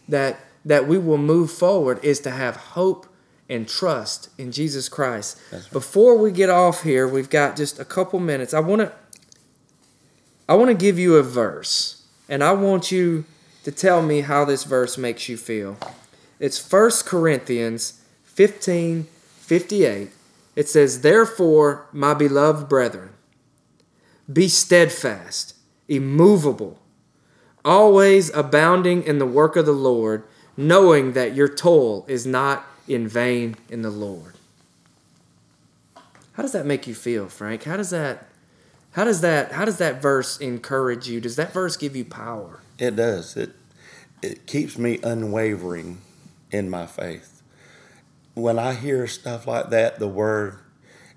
that 0.07 0.39
that 0.63 0.87
we 0.87 0.97
will 0.97 1.17
move 1.17 1.51
forward 1.51 2.03
is 2.03 2.19
to 2.21 2.29
have 2.31 2.55
hope 2.55 3.07
and 3.51 3.67
trust 3.67 4.29
in 4.39 4.51
Jesus 4.51 4.87
Christ. 4.87 5.37
Right. 5.51 5.61
Before 5.71 6.17
we 6.17 6.31
get 6.31 6.49
off 6.49 6.83
here, 6.83 7.07
we've 7.07 7.29
got 7.29 7.57
just 7.57 7.79
a 7.79 7.85
couple 7.85 8.19
minutes. 8.19 8.53
I 8.53 8.61
want 8.61 8.81
to 8.81 8.93
I 10.47 10.55
want 10.55 10.69
to 10.69 10.75
give 10.75 10.97
you 10.97 11.17
a 11.17 11.23
verse, 11.23 12.03
and 12.27 12.43
I 12.43 12.53
want 12.53 12.91
you 12.91 13.25
to 13.63 13.71
tell 13.71 14.01
me 14.01 14.21
how 14.21 14.43
this 14.45 14.63
verse 14.63 14.97
makes 14.97 15.29
you 15.29 15.37
feel. 15.37 15.77
It's 16.39 16.59
1 16.71 16.91
Corinthians 17.05 18.01
15 18.23 19.07
58. 19.41 20.09
It 20.55 20.67
says, 20.67 21.01
Therefore, 21.01 21.87
my 21.91 22.13
beloved 22.13 22.67
brethren, 22.67 23.11
be 24.31 24.47
steadfast, 24.47 25.55
immovable, 25.87 26.79
always 27.63 28.33
abounding 28.33 29.03
in 29.03 29.19
the 29.19 29.25
work 29.25 29.55
of 29.55 29.65
the 29.65 29.71
Lord, 29.71 30.23
knowing 30.57 31.13
that 31.13 31.35
your 31.35 31.47
toil 31.47 32.05
is 32.07 32.25
not 32.25 32.65
in 32.87 33.07
vain 33.07 33.55
in 33.69 33.81
the 33.81 33.89
Lord. 33.89 34.35
How 36.33 36.43
does 36.43 36.53
that 36.53 36.65
make 36.65 36.87
you 36.87 36.95
feel, 36.95 37.27
Frank? 37.27 37.63
How 37.63 37.77
does 37.77 37.89
that 37.89 38.27
how 38.91 39.03
does 39.03 39.21
that 39.21 39.51
how 39.51 39.65
does 39.65 39.77
that 39.77 40.01
verse 40.01 40.37
encourage 40.39 41.07
you? 41.07 41.21
Does 41.21 41.35
that 41.37 41.53
verse 41.53 41.77
give 41.77 41.95
you 41.95 42.05
power? 42.05 42.59
It 42.77 42.95
does. 42.95 43.37
It 43.37 43.51
it 44.21 44.47
keeps 44.47 44.77
me 44.77 44.99
unwavering 45.03 45.99
in 46.51 46.69
my 46.69 46.85
faith. 46.85 47.41
When 48.33 48.59
I 48.59 48.73
hear 48.73 49.07
stuff 49.07 49.47
like 49.47 49.69
that, 49.69 49.99
the 49.99 50.07
word, 50.07 50.59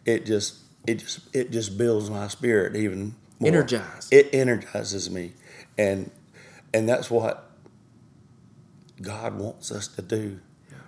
it 0.04 0.26
just 0.26 0.58
it 0.86 0.96
just 0.96 1.20
it 1.34 1.50
just 1.50 1.78
builds 1.78 2.10
my 2.10 2.28
spirit 2.28 2.76
even 2.76 3.14
more. 3.38 3.48
Energized. 3.48 4.12
It 4.12 4.30
energizes 4.32 5.10
me, 5.10 5.32
and 5.78 6.10
and 6.72 6.88
that's 6.88 7.10
what 7.10 7.50
God 9.00 9.38
wants 9.38 9.70
us 9.70 9.88
to 9.88 10.02
do. 10.02 10.40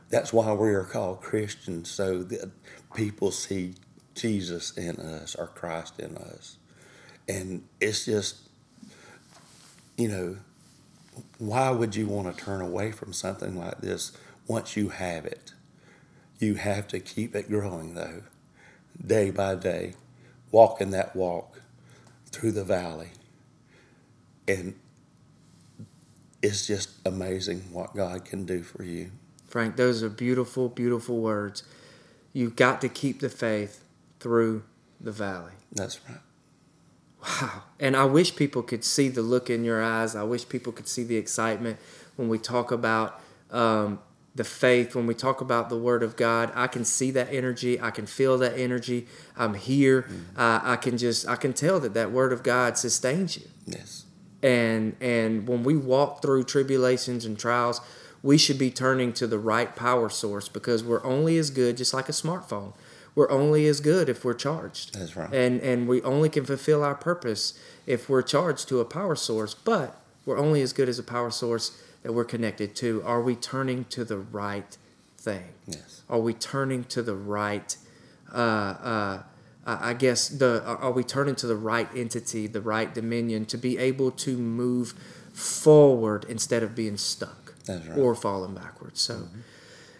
That's 0.09 0.33
why 0.33 0.53
we 0.53 0.71
are 0.71 0.85
called 0.85 1.21
Christians, 1.21 1.91
so 1.91 2.23
that 2.23 2.51
people 2.95 3.31
see 3.31 3.75
Jesus 4.15 4.77
in 4.77 4.97
us 4.97 5.35
or 5.35 5.49
Christ 5.49 5.99
in 5.99 6.17
us, 6.17 6.57
and 7.29 7.65
it's 7.81 8.05
just 8.05 8.37
you 9.97 10.09
know 10.09 10.37
why 11.39 11.71
would 11.71 11.95
you 11.97 12.07
want 12.07 12.35
to 12.35 12.45
turn 12.45 12.61
away 12.61 12.93
from 12.93 13.13
something 13.13 13.59
like 13.59 13.81
this 13.81 14.13
once 14.47 14.77
you 14.77 14.91
have 14.91 15.25
it? 15.25 15.53
You 16.39 16.55
have 16.55 16.89
to 16.89 17.01
keep 17.01 17.35
it 17.35 17.49
growing, 17.49 17.95
though, 17.95 18.23
day 19.05 19.31
by 19.31 19.55
day, 19.55 19.95
walking 20.51 20.91
that 20.91 21.17
walk 21.17 21.61
through 22.27 22.53
the 22.53 22.65
valley. 22.65 23.11
And 24.47 24.75
it's 26.43 26.67
just 26.67 26.91
amazing 27.07 27.65
what 27.73 27.95
God 27.97 28.25
can 28.25 28.45
do 28.45 28.63
for 28.63 28.83
you. 28.83 29.11
Frank, 29.57 29.77
those 29.77 30.03
are 30.03 30.11
beautiful, 30.11 30.69
beautiful 30.69 31.17
words. 31.17 31.63
You've 32.35 32.57
got 32.57 32.83
to 32.83 32.91
keep 32.91 33.21
the 33.21 33.31
faith 33.31 33.83
through 34.21 34.65
the 35.01 35.13
valley. 35.13 35.53
That's 35.73 35.99
right. 36.07 36.19
Wow. 37.23 37.63
And 37.81 37.97
I 37.97 38.05
wish 38.05 38.37
people 38.37 38.63
could 38.63 38.85
see 38.85 39.09
the 39.09 39.23
look 39.23 39.49
in 39.49 39.65
your 39.65 39.83
eyes. 39.83 40.15
I 40.15 40.25
wish 40.25 40.47
people 40.47 40.75
could 40.75 40.87
see 40.87 41.05
the 41.05 41.17
excitement 41.17 41.79
when 42.17 42.29
we 42.29 42.37
talk 42.37 42.71
about 42.71 43.19
um, 43.51 44.01
the 44.35 44.45
faith, 44.45 44.95
when 44.95 45.07
we 45.07 45.15
talk 45.15 45.41
about 45.41 45.71
the 45.71 45.79
Word 45.79 46.03
of 46.03 46.17
God. 46.17 46.53
I 46.55 46.67
can 46.67 46.85
see 46.85 47.11
that 47.13 47.33
energy. 47.33 47.81
I 47.81 47.91
can 47.91 48.05
feel 48.05 48.37
that 48.37 48.59
energy. 48.59 49.07
I'm 49.39 49.55
here. 49.55 50.03
Mm-hmm. 50.03 50.39
Uh, 50.39 50.61
I 50.65 50.77
can 50.77 50.99
just, 50.99 51.27
I 51.27 51.37
can 51.37 51.55
tell 51.55 51.81
that 51.81 51.95
that 51.95 52.13
Word 52.13 52.35
of 52.35 52.43
God 52.43 52.77
sustains 52.77 53.39
you. 53.39 53.47
Yes. 53.65 54.05
And 54.43 54.97
and 55.01 55.49
when 55.49 55.63
we 55.63 55.79
walk 55.79 56.21
through 56.21 56.45
tribulations 56.45 57.25
and 57.25 57.39
trials, 57.39 57.81
we 58.27 58.37
should 58.37 58.59
be 58.59 58.71
turning 58.71 59.13
to 59.13 59.27
the 59.27 59.39
right 59.39 59.77
power 59.77 60.09
source 60.09 60.49
because 60.49 60.83
we're 60.83 61.05
only 61.05 61.39
as 61.39 61.51
good, 61.51 61.77
just 61.77 61.95
like 61.95 62.09
a 62.09 62.13
smartphone 62.13 62.73
we're 63.17 63.31
only 63.31 63.67
as 63.67 63.81
good 63.81 64.09
if 64.09 64.25
we're 64.25 64.35
charged. 64.35 64.95
That's 64.95 65.17
right. 65.17 65.33
And 65.33 65.61
and 65.63 65.89
we 65.89 66.01
only 66.03 66.29
can 66.29 66.45
fulfill 66.45 66.85
our 66.85 66.95
purpose 66.95 67.59
if 67.87 68.09
we're 68.09 68.23
charged 68.23 68.69
to 68.69 68.79
a 68.79 68.85
power 68.85 69.17
source. 69.17 69.55
But 69.55 70.01
we're 70.25 70.39
only 70.39 70.61
as 70.61 70.73
good 70.73 70.89
as 70.89 71.01
a 71.01 71.03
power 71.03 71.31
source 71.31 71.83
that 72.03 72.13
we're 72.13 72.27
connected 72.27 72.77
to. 72.77 73.03
Are 73.05 73.23
we 73.23 73.35
turning 73.35 73.87
to 73.87 74.05
the 74.05 74.19
right 74.19 74.77
thing? 75.17 75.55
Yes. 75.67 76.03
Are 76.09 76.21
we 76.21 76.35
turning 76.35 76.85
to 76.85 77.03
the 77.03 77.17
right? 77.17 77.75
Uh, 78.33 78.37
uh, 78.37 79.23
I 79.65 79.95
guess 79.95 80.29
the 80.29 80.63
are 80.65 80.93
we 80.93 81.03
turning 81.03 81.37
to 81.37 81.47
the 81.47 81.57
right 81.57 81.89
entity, 81.97 82.47
the 82.47 82.61
right 82.61 82.95
dominion, 82.95 83.47
to 83.47 83.57
be 83.57 83.79
able 83.79 84.11
to 84.13 84.37
move 84.37 84.93
forward 85.33 86.27
instead 86.29 86.63
of 86.63 86.75
being 86.75 86.99
stuck 86.99 87.46
right. 87.69 87.99
or 87.99 88.15
falling 88.15 88.55
backwards. 88.55 89.01
So, 89.01 89.15
mm-hmm. 89.15 89.41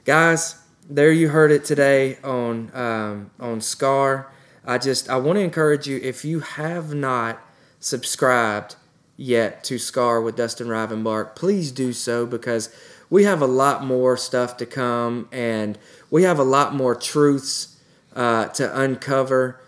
guys 0.05 0.57
there 0.89 1.11
you 1.11 1.29
heard 1.29 1.51
it 1.51 1.65
today 1.65 2.19
on 2.23 2.71
um, 2.75 3.31
on 3.41 3.61
Scar. 3.61 4.33
I 4.65 4.79
just 4.79 5.09
I 5.09 5.17
want 5.17 5.37
to 5.37 5.43
encourage 5.43 5.87
you 5.87 5.99
if 6.03 6.25
you 6.25 6.41
have 6.41 6.95
not 6.95 7.41
subscribed 7.81 8.77
yet 9.17 9.65
to 9.65 9.79
Scar 9.79 10.21
with 10.21 10.37
Dustin 10.37 10.69
Rivenbark, 10.69 11.35
please 11.35 11.73
do 11.73 11.93
so 11.93 12.27
because 12.27 12.75
we 13.09 13.25
have 13.25 13.41
a 13.41 13.47
lot 13.47 13.85
more 13.85 14.17
stuff 14.17 14.57
to 14.59 14.67
come 14.67 15.29
and 15.33 15.79
we 16.11 16.25
have 16.25 16.39
a 16.39 16.45
lot 16.45 16.75
more 16.75 16.95
truths 16.95 17.81
uh, 18.15 18.47
to 18.49 18.81
uncover. 18.81 19.61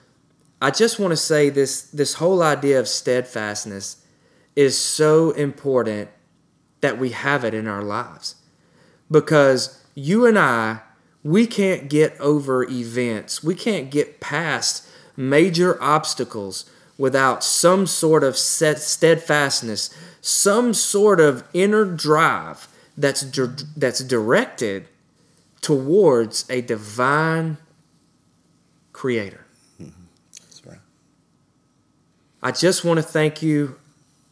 I 0.61 0.71
just 0.71 0.99
want 0.99 1.13
to 1.13 1.17
say 1.17 1.51
this 1.51 1.83
this 1.83 2.15
whole 2.15 2.43
idea 2.43 2.79
of 2.79 2.89
steadfastness 2.89 4.05
is 4.57 4.77
so 4.77 5.31
important 5.33 6.11
that 6.81 6.99
we 6.99 7.11
have 7.11 7.45
it 7.45 7.55
in 7.55 7.67
our 7.67 7.83
lives 7.83 8.37
because 9.11 9.83
you 9.95 10.27
and 10.27 10.39
I 10.39 10.81
we 11.23 11.47
can't 11.47 11.91
get 11.91 12.19
over 12.21 12.65
events. 12.65 13.43
We 13.43 13.55
can't 13.55 13.91
get 13.91 14.21
past 14.21 14.89
major 15.17 15.81
obstacles 15.83 16.71
without 16.97 17.45
some 17.45 17.87
sort 17.87 18.25
of 18.25 18.37
set 18.37 18.79
steadfastness, 18.79 19.95
some 20.21 20.73
sort 20.73 21.21
of 21.21 21.45
inner 21.53 21.85
drive 21.85 22.69
that's 22.97 23.23
that's 23.77 24.01
directed 24.01 24.89
towards 25.61 26.49
a 26.49 26.61
divine 26.61 27.59
creator. 28.93 29.45
Mm-hmm. 29.81 30.03
That's 30.41 30.67
right. 30.67 30.81
I 32.43 32.53
just 32.53 32.85
want 32.85 32.99
to 32.99 33.03
thank 33.03 33.43
you 33.43 33.79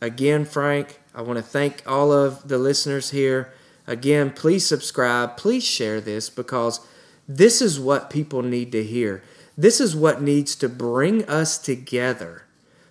again, 0.01 0.45
Frank. 0.45 1.01
I 1.17 1.23
want 1.23 1.39
to 1.39 1.43
thank 1.43 1.83
all 1.87 2.13
of 2.13 2.47
the 2.47 2.59
listeners 2.59 3.11
here 3.11 3.53
Again, 3.87 4.31
please 4.31 4.67
subscribe. 4.67 5.37
Please 5.37 5.65
share 5.65 6.01
this 6.01 6.29
because 6.29 6.81
this 7.29 7.63
is 7.63 7.79
what 7.79 8.11
people 8.11 8.43
need 8.43 8.73
to 8.73 8.83
hear. 8.83 9.23
This 9.57 9.81
is 9.81 9.95
what 9.95 10.21
needs 10.21 10.57
to 10.57 10.69
bring 10.69 11.25
us 11.29 11.57
together 11.57 12.45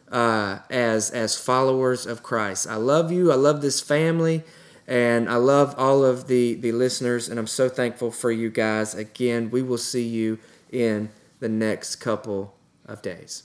uh, 0.09 0.59
as 0.69 1.11
as 1.11 1.37
followers 1.37 2.05
of 2.05 2.23
Christ. 2.23 2.67
I 2.67 2.75
love 2.75 3.11
you. 3.11 3.31
I 3.31 3.35
love 3.35 3.61
this 3.61 3.81
family, 3.81 4.43
and 4.87 5.29
I 5.29 5.35
love 5.35 5.75
all 5.77 6.03
of 6.03 6.27
the 6.27 6.55
the 6.55 6.71
listeners. 6.71 7.27
And 7.27 7.37
I'm 7.37 7.47
so 7.47 7.67
thankful 7.67 8.09
for 8.09 8.31
you 8.31 8.49
guys. 8.49 8.95
Again, 8.95 9.51
we 9.51 9.61
will 9.61 9.77
see 9.77 10.07
you 10.07 10.39
in 10.71 11.09
the 11.39 11.49
next 11.49 11.97
couple 11.97 12.55
of 12.87 13.01
days. 13.01 13.43